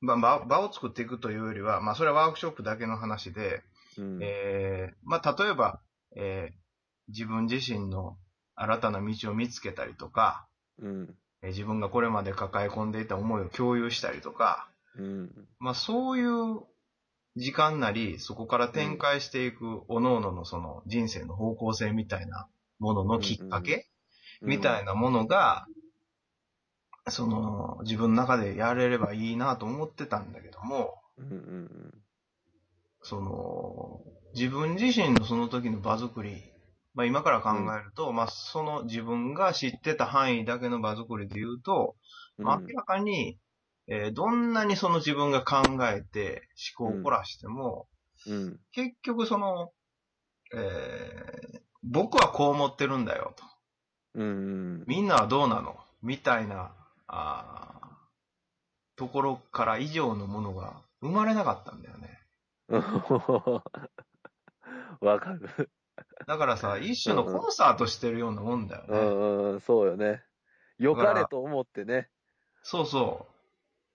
[0.00, 3.62] まあ、場場を作っていくというよりは、まあ、それはワークショップだけの話で、
[3.98, 4.18] うん。
[4.22, 5.80] えーまあ、例えば、
[6.16, 6.60] えー
[7.08, 8.16] 自分自身の
[8.54, 10.46] 新たな道を見つけたりとか、
[10.78, 11.16] うん。
[11.42, 15.48] えー自分がこれまで抱え込んでいた思いを共有したりとか、うん。
[15.58, 16.60] まあ、そういう
[17.36, 22.48] 時間なり、そこから展開していく、各々のその人生の方向性みたいな
[22.78, 23.88] もののきっかけ、
[24.42, 25.66] みたいなものが、
[27.08, 31.26] その、自分の中でやれればいいなと思ってたんだけども、うん。
[31.26, 32.02] うん。
[33.02, 34.00] その、
[34.34, 36.42] 自分自身のその時の場作り、
[36.94, 41.96] まあ今から考えると、まあその自分が知ってた範囲だけの場作りで言うと、
[42.38, 43.38] 明らかに、
[43.86, 47.88] えーどんなにその自分が考えて思考を凝らしても、
[48.26, 48.60] うん。
[48.72, 49.72] 結局その、
[50.54, 53.44] えー僕はこう思ってるんだよと。
[54.16, 54.84] うん。
[54.86, 55.76] みんなはどうなの？
[56.02, 56.72] みたいな、
[57.06, 62.09] あーところから以上のものが生まれなかったんだよね。
[65.00, 65.70] わかる。
[66.26, 68.98] だからさ、一種のコンサートしてるようなもんだようね。
[69.00, 70.22] んうん、そうよね。
[70.78, 72.08] 良かれと思ってね、
[72.62, 73.26] そうそ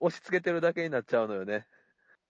[0.00, 0.06] う。
[0.06, 1.66] 押し付けてるだけになっちゃうのよね。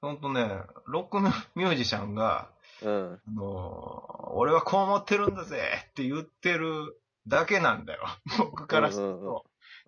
[0.00, 0.48] ほんとね、
[0.86, 1.20] ロック
[1.58, 2.50] ミュージシャンが、
[2.82, 3.20] うん。
[3.26, 8.02] あのー俺はこう思ってるんだぜって言ってるだけなんだよ。
[8.38, 9.44] 僕からするうんうんと。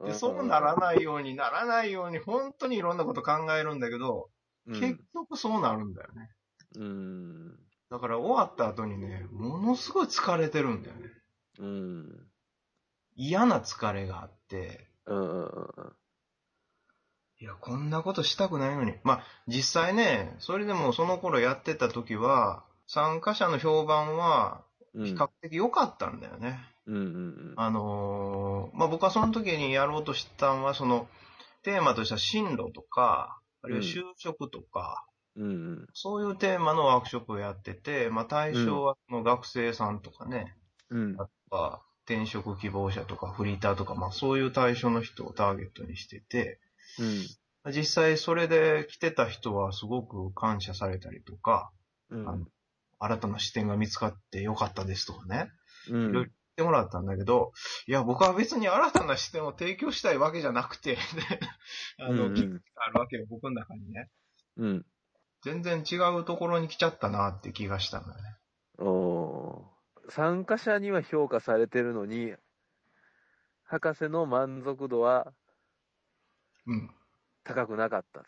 [0.07, 4.31] で、そうならないようにならないように、本当にいろんなこと考えるんだけど、
[4.67, 6.31] うん結局そうなるんだよね。
[6.77, 7.59] うん。
[7.91, 11.11] だから終わった後にね、ものすごい疲れてるんだよね。
[11.59, 12.27] うん。
[13.17, 15.93] 嫌な疲れがあって、うんうんうん
[17.41, 18.95] いや、こんなことしたくないのに。
[19.05, 25.05] まあ、実際ね、それでもその頃やってた時は、参加者の評判はうん。
[25.07, 26.59] 比較的良かったんだよね。
[26.87, 31.07] うんうんあのーまあ、僕はその時にやろうとしたのは、その、
[31.63, 35.05] テーマとしては進路とか、あるいは就職とか、
[35.39, 35.47] うん。
[35.47, 40.55] うんそういうテーマのワークショップをやってて、まあ、対象はその学生さんとかね、
[40.91, 41.17] うん。
[41.19, 46.61] あとは転職希望者とかフリーターとか、まあ、そういう対象の人をターゲットにしてて、
[46.99, 47.73] うん。
[47.73, 51.71] 実際それで来てた人はすごく感謝されたりとか、
[52.11, 52.29] うん。
[52.29, 52.47] あの
[53.01, 55.51] 新たな視点が見つかってよかったですとかね、
[55.91, 56.11] うん。
[56.11, 57.53] いろいろってもらったんだけど、
[57.87, 60.99] いや、僕は別に新たな視点を提供したいわけじゃなくて、
[61.99, 64.09] あの、うんうんあるわけよ、僕の中にね。
[64.57, 64.87] うん。
[65.45, 68.37] 全然違うところに来ちゃったなって気がしたのよね。
[68.79, 72.35] おー参加者には評価されてるのに、
[73.65, 75.33] 博士の満足度は
[76.67, 76.91] うん。
[77.45, 78.25] 高くなかったっ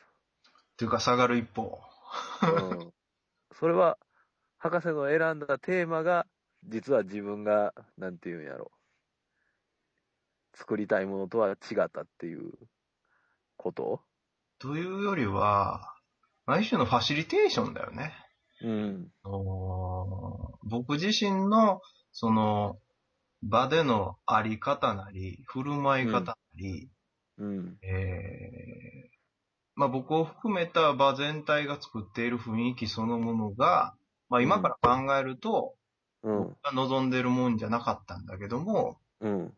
[0.77, 1.81] ていうか、下がる一方。
[2.41, 2.71] と。
[2.71, 2.93] うん、
[3.59, 3.99] それは、
[4.59, 6.27] 博士の選んだテーマが、
[6.65, 8.71] 実は自分が、なんていうんやろ。
[10.55, 12.53] 作りたいものとは違ったっていう
[13.57, 14.03] こと？
[14.59, 15.95] というよりは、
[16.51, 18.13] まあ一種のファシリテーションだよね。
[18.65, 19.09] うん。
[20.65, 22.77] 僕自身の、その、
[23.41, 26.91] 場でのあり方なり、振る舞い方なり、
[27.39, 27.79] うん。
[27.85, 29.11] えー
[29.77, 33.95] まあ僕を含めた場全体が作っている雰囲気そのものが、
[34.29, 35.75] まあ今から考えると、
[36.23, 36.57] うん。
[36.75, 39.55] 望んでるもんじゃなかったんだけども、うん。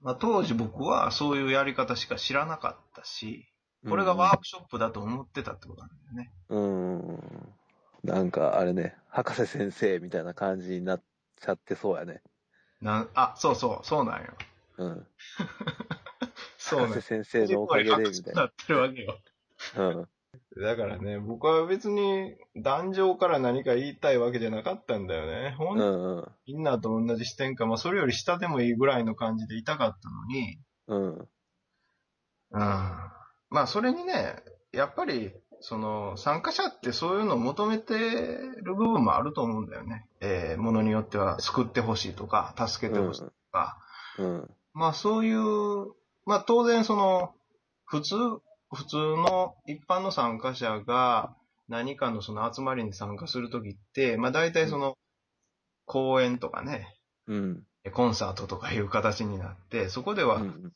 [0.00, 3.49] まあ当時僕はそういうやり方しか知らなかったし、
[3.88, 6.32] これがワークショップだと思ってたってことなんだよね。
[6.48, 7.54] うん。
[8.04, 11.02] なんか、あれね、博士先生みたいな感じになっ
[11.36, 12.22] ちゃってそうやね。
[12.80, 14.28] なんあ、そうそう、そうなんよ。
[14.78, 15.06] うん。
[16.58, 17.06] そうなんよ博士。
[17.06, 18.42] 先生のおかげで、みたいな。
[18.42, 19.18] なってるわけよ。
[19.76, 20.08] うん。
[20.62, 25.54] だからね、僕は別に壇上から何か言いたいわけじゃなかったんだよね。
[25.56, 26.28] ほんうんうん。
[26.46, 31.28] みんなと同じ視点か、まあそれより下でもいいぐらいの感じでいたかったのに、うん。
[32.52, 33.19] うん。
[33.50, 34.36] まあそれにね、
[34.72, 40.06] やっぱり、その、参加者ってそういうのを求めてる部分もあると思うんだよね。
[40.20, 43.78] えー、ものによっては救ってほしいとか、助けてほしいとか。
[44.18, 44.50] うん。
[44.72, 45.92] まあそういう、
[46.24, 47.34] まあ当然その、
[47.84, 48.16] 普通、
[48.72, 51.34] 普通の一般の参加者が
[51.68, 54.96] 何かのその集まりに参加するときって、まあ大体その、
[55.86, 57.62] 講演とかね、うん。
[57.92, 60.72] コンサートとかいう形になって、そこでは、うん。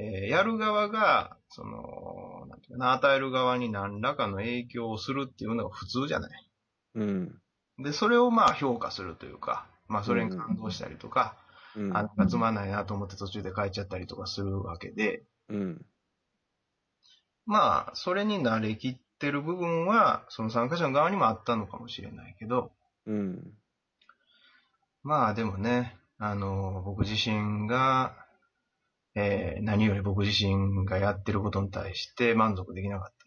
[0.00, 6.50] えーやる側が、その、なんていうかな、与える側に何らかの影響をするっていうのが普通じゃない。
[6.94, 7.40] うん。
[7.78, 11.36] で、それをまあ評価するというか、まあそれに感動したりとか、
[11.76, 11.96] うん。
[11.96, 15.86] あ、なんかつまんないなと思って途中で帰っちゃったりとかするわけで、うん。
[17.46, 22.72] まあ、それに慣れきってる部分は、その参加者の側にもあったのかもしれないけど、
[23.06, 23.54] うん。
[25.02, 28.19] まあでもね、あの、僕自身が、
[29.14, 33.20] えー何より僕自身がやってることに対して満足できなかった。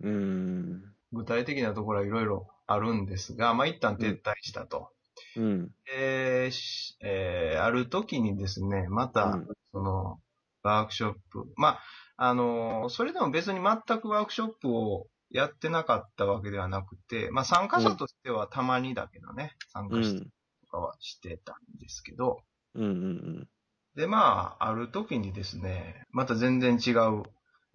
[0.00, 0.94] うん。
[1.12, 4.90] 具体的なところはいろいろあるんですが、まあ一旦撤退したと。
[5.36, 5.70] うん。
[5.94, 10.20] えーしえーある時にですね、また、うんその、
[10.62, 11.52] ワークショップ。
[11.56, 11.80] まあ、
[12.16, 20.30] あの、それでも別に全くワークショップをやってなかったわけではなくて、まあ参加者としてはたまにだけどね、参加したり
[20.62, 22.42] とかはしてたんですけど、
[22.74, 22.84] うん。
[22.84, 23.48] うん。
[23.96, 27.22] で、まあ、ある時にですね、また全然違う、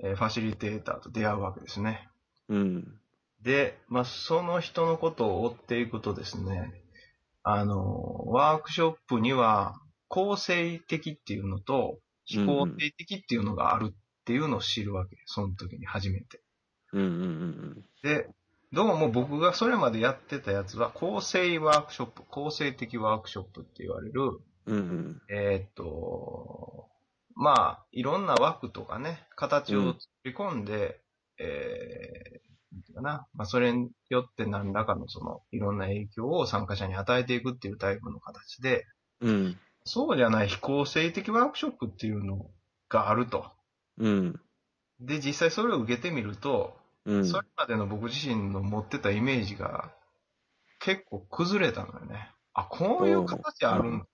[0.03, 2.07] えーファシリテーターと出会うわけですね。
[2.47, 2.99] うん。
[3.41, 6.71] で、まあ、その人のことを追っていくとですね、
[7.43, 9.75] あの、ワークショップには
[10.07, 15.17] 構成的っていうのと非肯定的っていうのがあるっていうのを知るわけ。
[15.25, 16.41] その時に初めて。
[16.93, 17.01] うん。
[17.01, 17.86] うん。
[18.03, 18.27] で、
[18.71, 25.21] どうも僕がそれまでやってたやつは構成ワークショップ、構成的ワークショップって言われる、うん。
[25.30, 26.88] えーっと、
[27.36, 31.02] まあ、いろんな枠とかね、形を作り込んで、
[31.39, 38.86] えー、なんていうかな、まあ、それによって何らかのその、いろんな影響を参加者に与えていくっていうタイプの形で、
[39.21, 39.58] うん。
[39.86, 42.50] そうじゃない非構成的ワークショップっていうの
[42.89, 43.52] があると。
[43.97, 44.39] うん。
[45.00, 47.26] で、実際それを受けてみると、うん。
[47.26, 49.91] それまでの僕自身の持ってたイメージが
[50.80, 52.32] 結構崩れたのよね。
[52.54, 54.06] あ、こういう形あるんだ。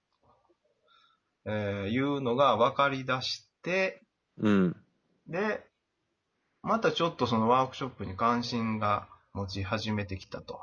[1.47, 4.01] えーいうのが分かり出して、
[4.37, 4.75] うん。
[5.27, 5.65] で、
[6.61, 10.59] またちょっとそのワークショップに関心が持ち始めてきたと。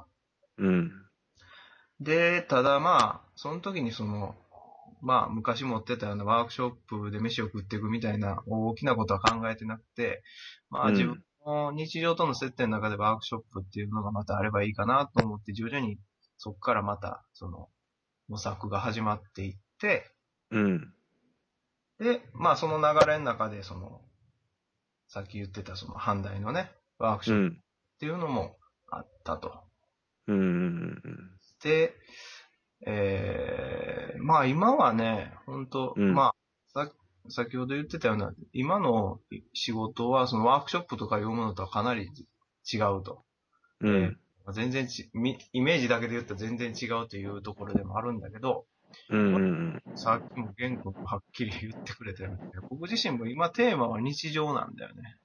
[0.59, 0.93] うん。
[2.01, 4.35] で、ただまあ、その時にその、
[5.01, 10.23] まあ昔持ってたようなワークショップで飯を食っていくみたいな大きなことは考えてなくて、
[10.71, 15.99] まあうん自分の日常との接点の中でワークショップっていうのがまたあればいいかなと思って徐々に
[16.39, 17.69] そこからまたその
[18.29, 20.11] 模索が始まっていって、
[20.55, 20.95] うん。
[21.99, 24.01] で、まあその流れの中でその、
[25.09, 27.61] さっき言ってたその阪大のね、ワークショップっうん。
[27.99, 28.57] ていうのも
[28.91, 29.65] あったと。
[30.29, 31.03] うん。
[31.63, 31.95] で、
[32.87, 36.35] えー、まあ今はね、本当、うんまあ、
[36.69, 36.93] さ、
[37.29, 39.21] 先ほど言ってたような、今の
[39.55, 42.11] 仕事はそのワークショップとかいうものとはかなり
[42.73, 43.25] 違うと。
[43.81, 44.19] うん。
[44.53, 48.67] 全然ち、みイメージだけで言ったら全然違うというところでもあるんだけど、
[49.11, 52.39] うんうんさっきも玄君もはっきり言ってくれたように、
[52.69, 55.17] 僕自身も今テーマは日常なんだよね。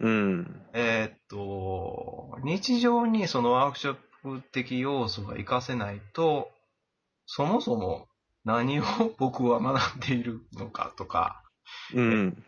[0.00, 0.10] うん。
[0.10, 0.62] うん。
[0.74, 6.50] えーっと、日常にそのワークショップ的要素が活かせないと、
[7.26, 8.06] そもそも
[8.44, 8.84] 何を
[9.18, 11.42] 僕は学んでいるのかとか、
[11.94, 12.44] うん。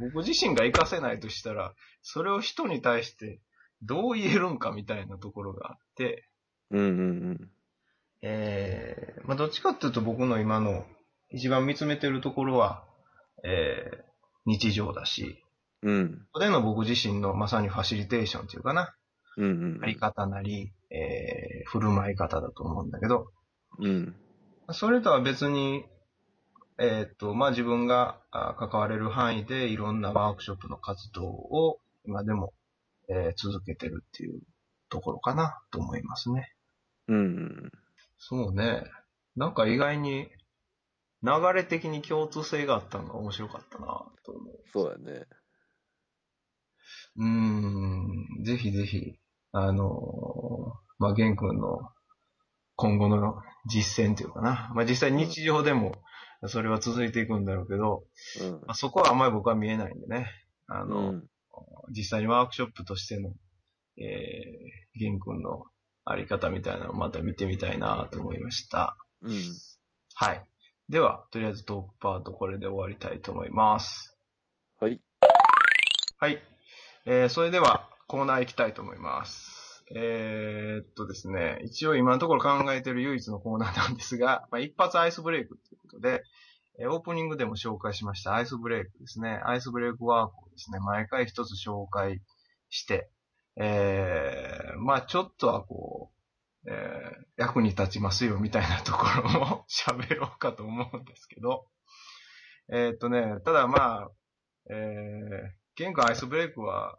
[0.00, 3.40] 僕自身が活かせないとしたら、それを人に対して
[3.82, 6.28] どう言えるんかみたいなところがあって、
[6.70, 7.50] うんうん
[8.22, 10.84] えー、まあどっちかっていうと僕の今の
[11.30, 12.84] 一番見つめてるところは、
[13.44, 13.96] えー、
[14.46, 15.44] 日常だし、
[15.82, 15.94] うん。
[15.94, 16.08] うん。
[16.08, 18.94] ここでの僕自身のまさにファシリテーションっていうかな、
[19.36, 19.80] うんうん。
[19.82, 23.30] あり方なり、えー、振る舞い方だと思うんだけど、
[23.78, 24.16] うん。
[24.72, 25.84] それとは別に、
[26.78, 32.52] えーっと、まあ、自分があ関われる範囲でいろんなワークショップの活動を今でも、
[33.08, 34.40] えー続けてるっていう
[34.90, 36.52] ところかなと思いますね。
[37.08, 37.70] うん。
[38.18, 38.82] そうね。
[39.36, 40.28] なんか意外に
[41.22, 43.86] 流れ的に共通性があったのが面白かったな
[44.24, 44.54] と思う。
[44.72, 45.26] そうやね。
[47.16, 49.18] うーん、ぜひぜひ、
[49.52, 51.80] あのーまあ、玄君の
[52.76, 54.70] 今後の実践というかな。
[54.74, 55.92] まあ、実際日常でも
[56.46, 58.04] それは続いていくんだろうけど、
[58.40, 58.52] うん。
[58.52, 60.28] まあ、そこはあんまり僕は見えないんでね。
[60.68, 61.28] あうの、ん。
[61.90, 63.32] 実際にワークショップとしての、
[63.96, 65.64] えー、玄君の
[66.10, 68.96] あり方みたいなのをまた見てみたいなと思いました。
[69.22, 69.32] うん。
[70.14, 70.44] はい。
[70.88, 74.16] では、とりあえずトークパートこれで終わりたいと思います。
[74.80, 75.00] はい。
[76.18, 76.42] はい。
[77.04, 79.84] えー、それではコーナー行きたいと思います。
[79.94, 86.22] えー、っとですね、一応今のところ考えている唯一のコーナーなんですが、 まあ、一発アイスブレイクということで、
[86.80, 89.40] えーオープニングでも紹介しましたアイスブレイクですね。
[89.44, 92.22] アイスブレイクワークをですね、毎回一つ紹介
[92.70, 93.10] して、
[93.60, 96.12] えー、まあちょっとはこ
[96.64, 101.66] う、えー、役に立ちますよみたいなところも 喋ろうかと思うんですけど、
[102.68, 104.10] えー、っとね、ただまあ、
[104.70, 106.98] えー、玄関アイスブレイクは、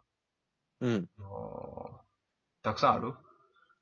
[0.80, 1.08] うん。
[1.18, 2.00] あのー
[2.62, 3.14] たくさんある？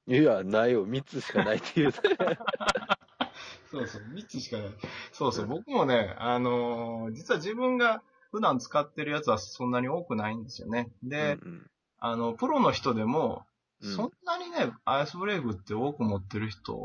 [0.06, 0.86] いや、ないよ。
[0.86, 1.90] 3つしかないっていう。
[3.70, 4.68] そうそう、3つしかない。
[5.10, 10.92] そうそう、僕もね、あのー実は自分が普段使ってるやつはそんなに多くないんですよね。
[11.02, 13.44] で、うんあの、プロの人でも、
[13.80, 16.76] うんそんなにね、アイスブレイクって多く持ってる人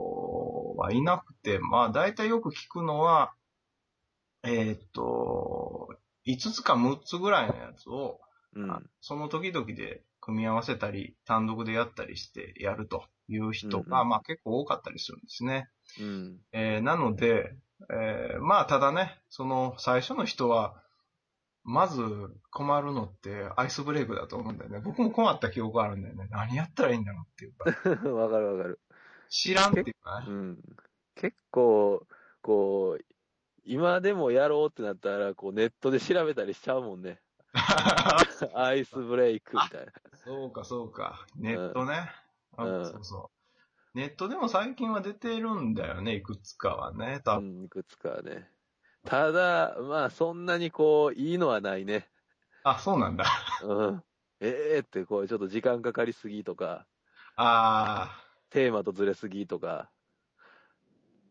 [0.77, 3.33] はいなくて、まあ、大体よく聞くのは、
[4.43, 5.89] えーっと、
[6.27, 8.19] 5つか6つぐらいのやつを、
[8.55, 8.71] うん。
[8.71, 15.69] あその時々で組み合わせたり、単独でやったりしてやるという人が、うんうんまあ結構多かったりするんですね。
[15.99, 16.37] うん。
[16.51, 17.55] えーなので、
[17.89, 20.75] えーまあただね、その最初の人は、
[21.63, 22.03] まず
[22.51, 24.79] 困るのってアイスブレイクだと思うんだよね。
[24.79, 26.27] 僕も困った記憶があるんだよね。
[26.29, 27.69] 何やったらいいんだろうっていうか、
[28.09, 28.79] わかるわかる。
[29.29, 30.25] 知らんっていうかね。
[30.27, 30.77] うん。
[31.15, 32.05] 結構、
[32.41, 33.05] こう、
[33.65, 37.21] 今でもやろうってなったら、こう、ネットで調べたりしちゃうもんね。
[38.55, 39.91] アイスブレイクみたいな。
[40.15, 41.25] そうかそうか。
[41.35, 42.11] ネットね。
[42.57, 43.31] あうんそうそ
[43.95, 43.97] う。
[43.97, 47.21] ネットでも最近は出てるんだよね、いくつかはね。
[47.23, 48.49] 多分うん、いくつかはね。
[49.05, 52.07] ただ、まあ、そんなにこう、いいのはないね。
[52.63, 53.25] あ、そうなんだ。
[53.63, 54.03] うん。
[54.39, 56.85] ええって、こう、ちょっと時間かかりすぎとか、
[57.35, 58.23] ああ。
[58.49, 59.89] テーマとずれすぎとか。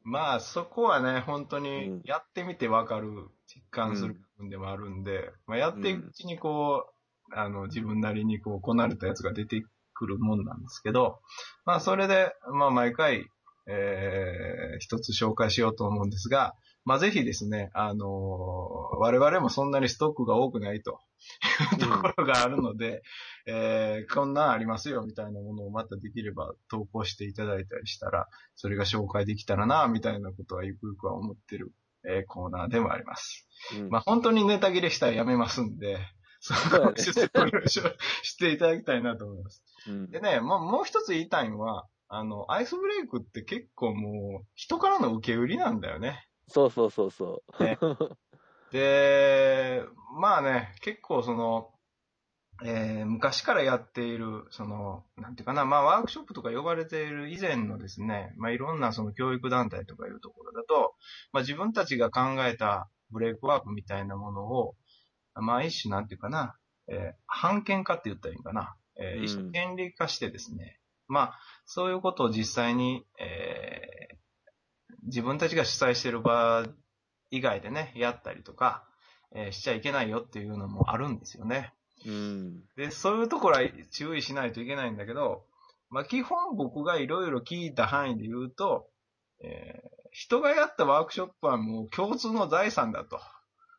[0.05, 6.87] まあ、そこはね、本当うにんやってみてわかる、実感する部分でもあるんで、まあ、やっていくうちにこ
[7.31, 9.63] う、あの、自分なりにこう、こなれたやつが出て
[9.95, 11.21] くるもんなんですけど、
[11.65, 13.27] まあ、それで、まあ、毎回、
[13.67, 16.55] えー、一つ紹介しようと思うんですが、
[16.85, 21.01] まあ、ぜひですね、あのー我々もそんなにストックが多くないと
[21.73, 23.03] いうところがあるので、
[23.47, 31.73] えー、こんなんありますよみたいなものをまたできれば投稿していただいたりしたら、それが紹介できたらな、みたいなことはゆくゆくは思ってる、
[32.05, 33.49] えーコーナーでもあります。
[33.77, 33.89] うん。
[33.89, 35.99] まあ、本当にネタ切れしたらやめますんで、
[36.41, 37.81] そこを説明をし
[38.23, 39.63] していただきたいなと思います。
[39.89, 46.29] うんでね、もうもう一つ言いたいのは、あの、アイスブレイクって結構もう、人からの受け売りなんだよね。
[46.49, 47.65] そうそうそうそう。
[47.65, 47.79] ね
[48.73, 49.85] で、
[50.19, 51.71] まあね、結構その、
[52.65, 60.95] えー昔からやっている、その、なんていうかな、まあワークショップとか呼ばれている以前のですね、まあいろんなその教育団体とかいうところだと、
[61.33, 64.77] まあ自分たちが考えたブレイクワークみたいなものを、
[65.35, 66.57] まあ一種なんていうかな、
[66.89, 70.79] えー判権化って言ったらいいんかな、えーうん一種権利化してですね、
[71.09, 74.22] まあそういうことを実際に、えー
[75.03, 76.65] 自分たちが主催している場
[77.31, 78.85] 以外でね、やったりとか、
[79.35, 81.73] えーしちゃいけないよっていうのもあるんですよね。
[82.07, 82.63] うん。
[82.77, 85.45] で、そういうところは注意しないといけないんだけど、
[85.89, 88.89] まあ基本僕がいろいろ聞いた範囲で言うと、
[89.41, 93.19] えー人がやったワークショップはもう共通の財産だと。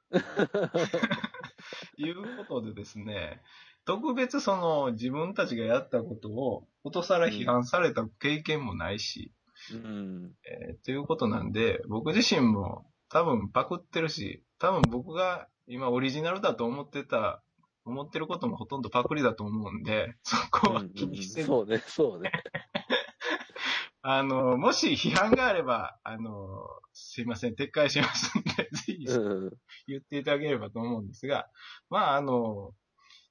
[1.98, 3.42] いうことでですね、
[3.86, 9.32] 特別その自分たちがやったことをことさら批判された経験もないし、
[9.72, 10.32] うん。
[10.46, 17.44] えーということなんで、僕自身も多分パクってるし、多分僕が今オリジナルだと思ってた、
[17.86, 22.32] 思ってることもほとんどパクリだと思うんで、そこは気にせず、そうね、そうね。
[24.02, 29.52] あの、もし批判があれば、あの、すいません、撤回しますんで、ぜひうん。
[29.88, 31.48] 言っていただければと思うんですが、
[31.90, 32.74] まあ、あの、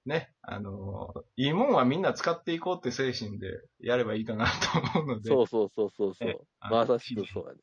[0.05, 3.47] ね、あの、いいもんはみんな使っていこうって精神で
[3.81, 6.47] やればいいかなと思うので、そうそうそうそうそえう。
[6.71, 7.61] まさしくそうやね。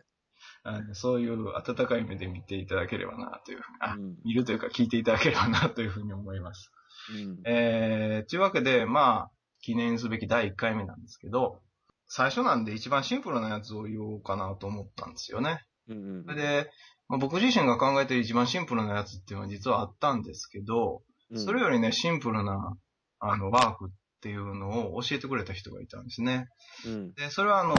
[0.64, 6.72] あのそういう温かい目で見ていただければなというふうに、あうん見るというか聞いていただければなというふうに思います。
[7.14, 7.42] うん。
[7.46, 9.32] えー、というわけで、まあ、
[9.62, 11.60] 記念すべき第1回目なんですけど、
[12.08, 15.66] 最初なんで一番シンプルなやつを言おうかなと思ったんですよね。
[15.88, 16.72] うんそれで、
[17.08, 21.04] まあ、僕自身が考えてる一番シンプルなやつっていうのは実はあったんですけど、うん。
[21.38, 22.76] それよりね、シンプルな、
[23.20, 26.48] あの、ワークっていうのを教えてくれた人がいたんですね。
[26.86, 27.14] うん。
[27.14, 27.76] で、それはあの、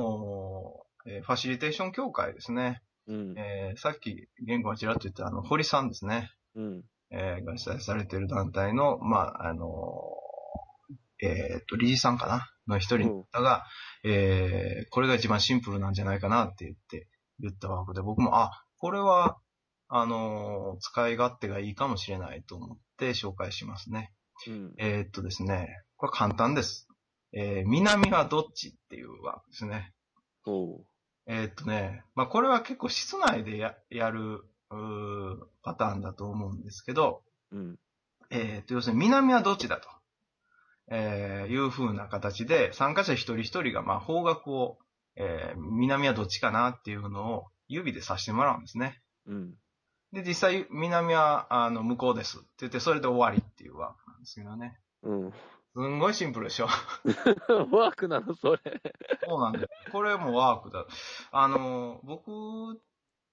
[1.07, 2.83] えーファシリテーション協会ですね。
[3.07, 3.35] うん。
[3.39, 6.31] えーさっき、言語がちらっと言ったあの、堀さんですね。
[6.55, 6.83] うん。
[7.11, 13.65] えーが主催されている団体の、まあ、あのーえーっと、理事さんかなの一人の方が、
[14.05, 17.09] えーこれが一番シンプルなんじゃないかなって言って、
[17.41, 19.39] 言ったワークで、僕も、あ、これは、
[19.89, 24.13] あのー使い勝手がいいかもしれないと思って紹介しますね。
[24.47, 24.75] うん。
[24.79, 26.87] えーっとですね、これ簡単です。
[27.33, 29.93] えー南はどっちっていうワークですね。
[30.47, 30.87] おう。
[31.27, 34.45] えーっとね、まあこれは結構室内でややる
[35.63, 37.23] パターンだと思うんですけど、
[37.53, 37.79] うん。
[38.31, 39.89] えーっと、要するに南はどっちだと、
[40.91, 44.79] えーいう風な形で参加者一人一人がまあ方角を、
[45.17, 49.01] えー南はどっちかなっていうのを指で指してもらうんですね。
[49.27, 49.55] うん。
[50.13, 54.77] で、実際南はあの向こうですって言ってそれで終わりっていうワークなんですけどね。
[55.03, 55.33] うん。
[55.73, 56.67] すんごいシンプルでしょ
[57.71, 58.61] ワークなの、それ。
[59.25, 59.69] そうなんだよ。
[59.93, 60.85] これもワークだ。
[61.31, 62.81] あの、僕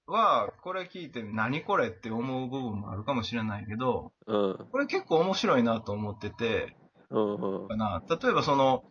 [0.06, 4.68] は、これ聞いて何これって思う部分もあるかもしれないけど、うん。
[4.70, 6.76] これ結構面白いなと思ってて、
[7.10, 7.34] うん。
[7.62, 8.02] うんかな。
[8.08, 8.84] 例えばその、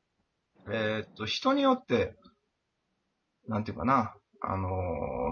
[0.69, 2.17] えーっと、人によって、
[3.47, 4.69] なんていうかな、あの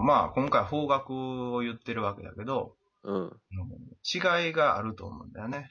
[0.00, 3.40] ーまあ、今回方角を言ってるわけだけど、うん。
[4.04, 5.70] 違いがあると思うんだよね。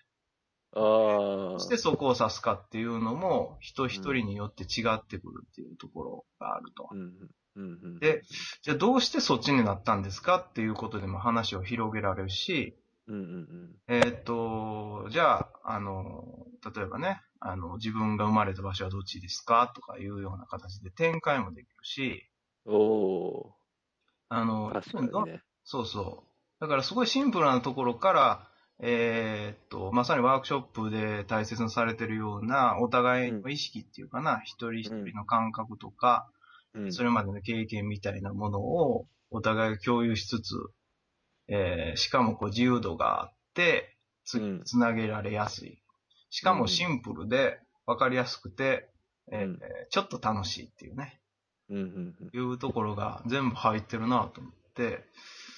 [0.73, 1.59] ああ。
[1.59, 6.89] そしてそこを指すかっていうのも、人一人によって違ってくるっていうところがあると。
[6.91, 6.99] うん。
[7.55, 7.79] うん。
[7.81, 7.99] うん。
[7.99, 8.21] で、
[8.61, 12.77] じゃあどうしてそっちになったんですかっていうことでも話を広げられるし、
[13.07, 13.15] うん。
[13.15, 13.75] うん。
[13.88, 22.27] えーっと、じゃあ、あの、例えばね、あの、自分が生まれた場所はどっちですかとかいうような形で展開もできるし、
[22.66, 23.55] おお
[24.30, 24.74] あの、ー。
[24.74, 25.41] 確かにね。
[25.63, 26.61] そうそう。
[26.61, 28.49] だからすごいシンプルなところから、
[28.80, 36.30] えーっと、まさにワークショップで大切にされてるような、お互いの意識っていうかな、一人一人の感覚とか、
[36.74, 36.93] うん。
[36.93, 40.55] それまでの経験みたいなものをお互いが共有しつつ、
[41.47, 45.82] えーしかもこう自由度があって、つうんつなげられやすい。
[46.30, 48.89] しかもシンプルで分かりやすくて、
[49.32, 49.59] えーうん
[49.89, 51.22] ちょっと楽しいっていうね、
[51.70, 51.78] うん。
[51.78, 52.30] うん。
[52.34, 55.03] いうところが全部入ってるなと思って、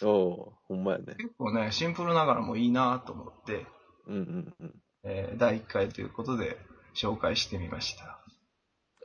[0.02, 0.08] うん。
[0.10, 1.16] おおほんまやね。
[1.18, 3.66] 結構ね、シンプルながらもいいなと思って、
[4.08, 4.16] うん。
[4.16, 4.54] うん。
[4.60, 4.76] うん。
[5.04, 6.58] えー第1回ということで
[6.96, 8.04] 紹介してみました。
[8.04, 8.20] あ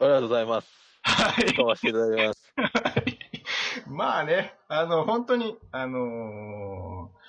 [0.01, 0.69] りがとうございます。
[1.03, 1.47] はい。
[1.53, 2.53] 使わせていただきます。
[3.89, 7.23] まあね、あの、本当に、あのー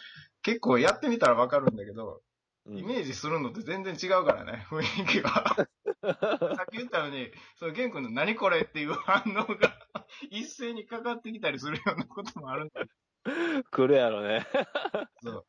[0.45, 2.21] 結構やってみたらわかるんだけど、
[2.65, 5.67] うんイメージするのって全然違うからね、雰囲気が。
[6.55, 9.77] さっき言ったように、その玄君の何これっていう反応が
[10.29, 12.91] 一斉にかかってきたりするようなこともあるんだけ
[13.71, 14.45] 来るやろね。
[15.23, 15.45] ど。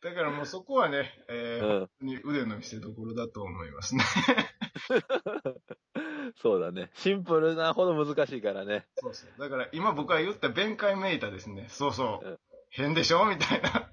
[0.00, 1.78] だからもうそこはね、えーうん。
[1.80, 4.04] 本当に腕の見せ所だと思いますね。
[6.36, 6.90] そうだね。
[6.94, 8.86] シンプルなほど難しいからね。
[8.96, 9.40] そうそう。
[9.40, 11.66] だから今僕が言った弁解めいたですね。
[11.68, 12.26] そうそう。
[12.26, 12.38] うん
[12.76, 13.90] 変でしょみたいな。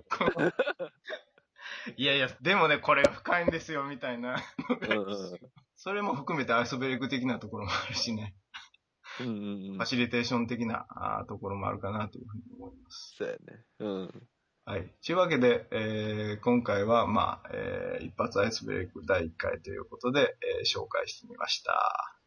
[1.95, 4.35] いやいや、でもね、これが深いんですよ、みたいな。
[4.89, 5.39] うんうん
[5.83, 8.33] それも含めてアイスブレイク的なところもあるしね。
[9.19, 9.85] うんうんうんファ。
[9.85, 10.85] シリテーション的な
[11.27, 13.15] ところもあるかなというふうに思います。
[13.17, 13.65] そうやね。
[13.79, 14.27] うん。
[14.63, 14.89] はい。
[15.05, 22.22] というわけで、えー今回は、まあ、えー一発アイスブレイク第1回ということで、えー紹介してみました。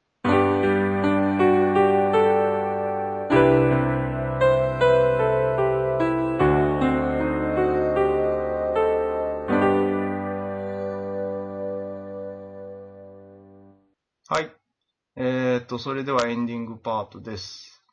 [15.67, 17.85] っと、それではエンディングパートです。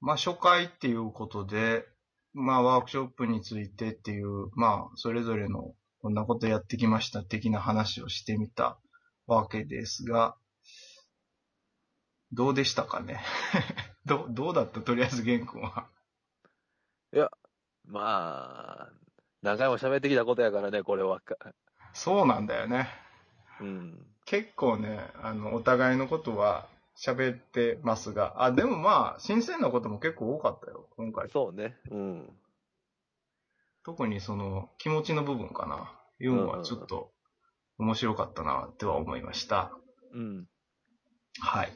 [0.00, 1.86] まあ、初回っていうことで、
[2.34, 8.78] まあ、ワークショップについてっていう、まあ、それぞれのこんなことやってきました的な話をしてみた
[9.26, 10.36] わけですが、
[12.32, 13.22] どうでしたかね？
[14.04, 14.82] ど、どうだった？
[14.82, 15.88] とりあえず、玄君は。
[17.86, 18.92] まあ、
[19.40, 21.22] 何回も喋ってきたことやからね、これは。
[21.94, 22.88] そうなんだよね。
[23.60, 24.06] うん。
[24.28, 26.68] 結構ね、あの、お互いのことは
[26.98, 31.30] 喋ってますが、あ、でもまあ、新鮮なことも結構多かったよ、今回。
[31.30, 31.76] そうね。
[31.90, 32.30] うん。
[33.86, 35.94] 特にその、気持ちの部分かな。
[36.20, 37.10] いうのはちょっと
[37.78, 39.72] 面白かったな、っては思いました。
[40.12, 40.46] うん。
[41.40, 41.72] はい。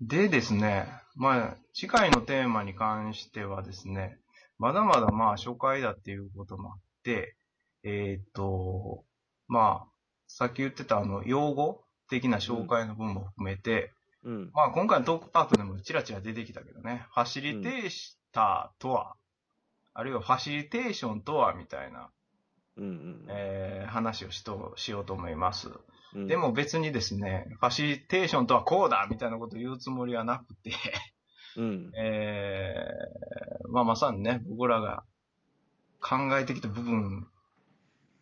[0.00, 0.86] でですね、
[1.16, 4.18] まあ、次回のテーマに関してはですね、
[4.58, 7.34] まだまだまあ初回だっていうこともあって、
[7.82, 9.02] えーっと、
[9.48, 9.91] まあ、
[10.34, 13.92] さっき言ってたあの、用語的な紹介の分も含めて、
[14.24, 14.50] うん。
[14.54, 17.90] まあ今回のトークパートでもチラチラ出てきたけどね、ファシリテー
[18.32, 19.14] ターとは、
[19.92, 22.08] あるいはファシリテーションとはみたいな、
[22.78, 23.26] うんうん。
[23.28, 25.68] えー話をしとしようと思います。
[26.14, 30.72] うんで、も別にですね、ファシリテーションとはこうだみたいなことを言うつもりはなくて、
[31.58, 31.92] うん。
[32.00, 35.04] えーまあまさにね、僕らが
[36.00, 37.28] 考えてきた部分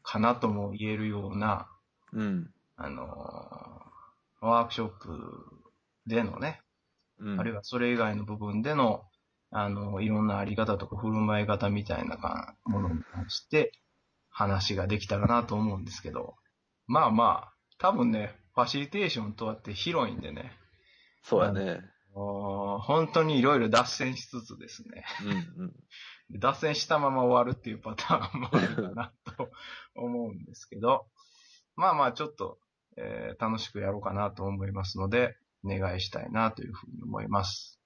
[0.02, 1.68] かなとも言えるような、
[2.12, 2.50] うん。
[2.76, 3.80] あのー
[4.40, 5.18] ワークショップ
[6.06, 6.60] でのね、
[7.18, 7.40] うん。
[7.40, 9.02] あるいはそれ以外の部分での、
[9.50, 13.72] あの、いろんなあり方とか振る舞い方みたいなかものに関して
[14.30, 16.36] 話ができたらなと思うんですけど、
[16.86, 20.52] まあまあ、多分ね、ファシリテーションとはって広いんでね、
[21.22, 21.80] そうやね。
[22.12, 25.74] 本当にいろいろ脱線しつつですね、うんうん。
[26.40, 29.50] 脱線したまま終わるっていうパターンもあるかなと
[29.94, 31.06] 思うんですけど、
[31.80, 32.58] まあまあちょっと、
[32.98, 37.80] えー楽しくやろうかなと思いますので、お願いしたいなというふうに思います。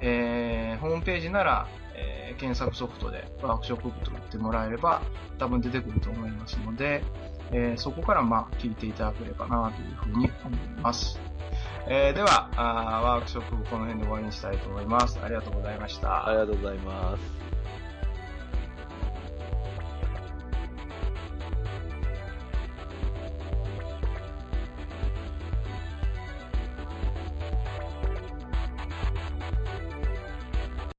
[0.00, 5.02] えーホームページなら、えー検索ソフトでワークショップと打ってもらえれば
[5.38, 7.04] 多分出てくると思いますので、
[7.52, 11.20] えーそこからまあ聞いていただければなというふうに思います。
[11.86, 15.20] えーではあ、ワークショップこの辺で終わりにしたいと思います。
[15.22, 16.28] ありがとうございました。
[16.28, 17.51] ありがとうございます。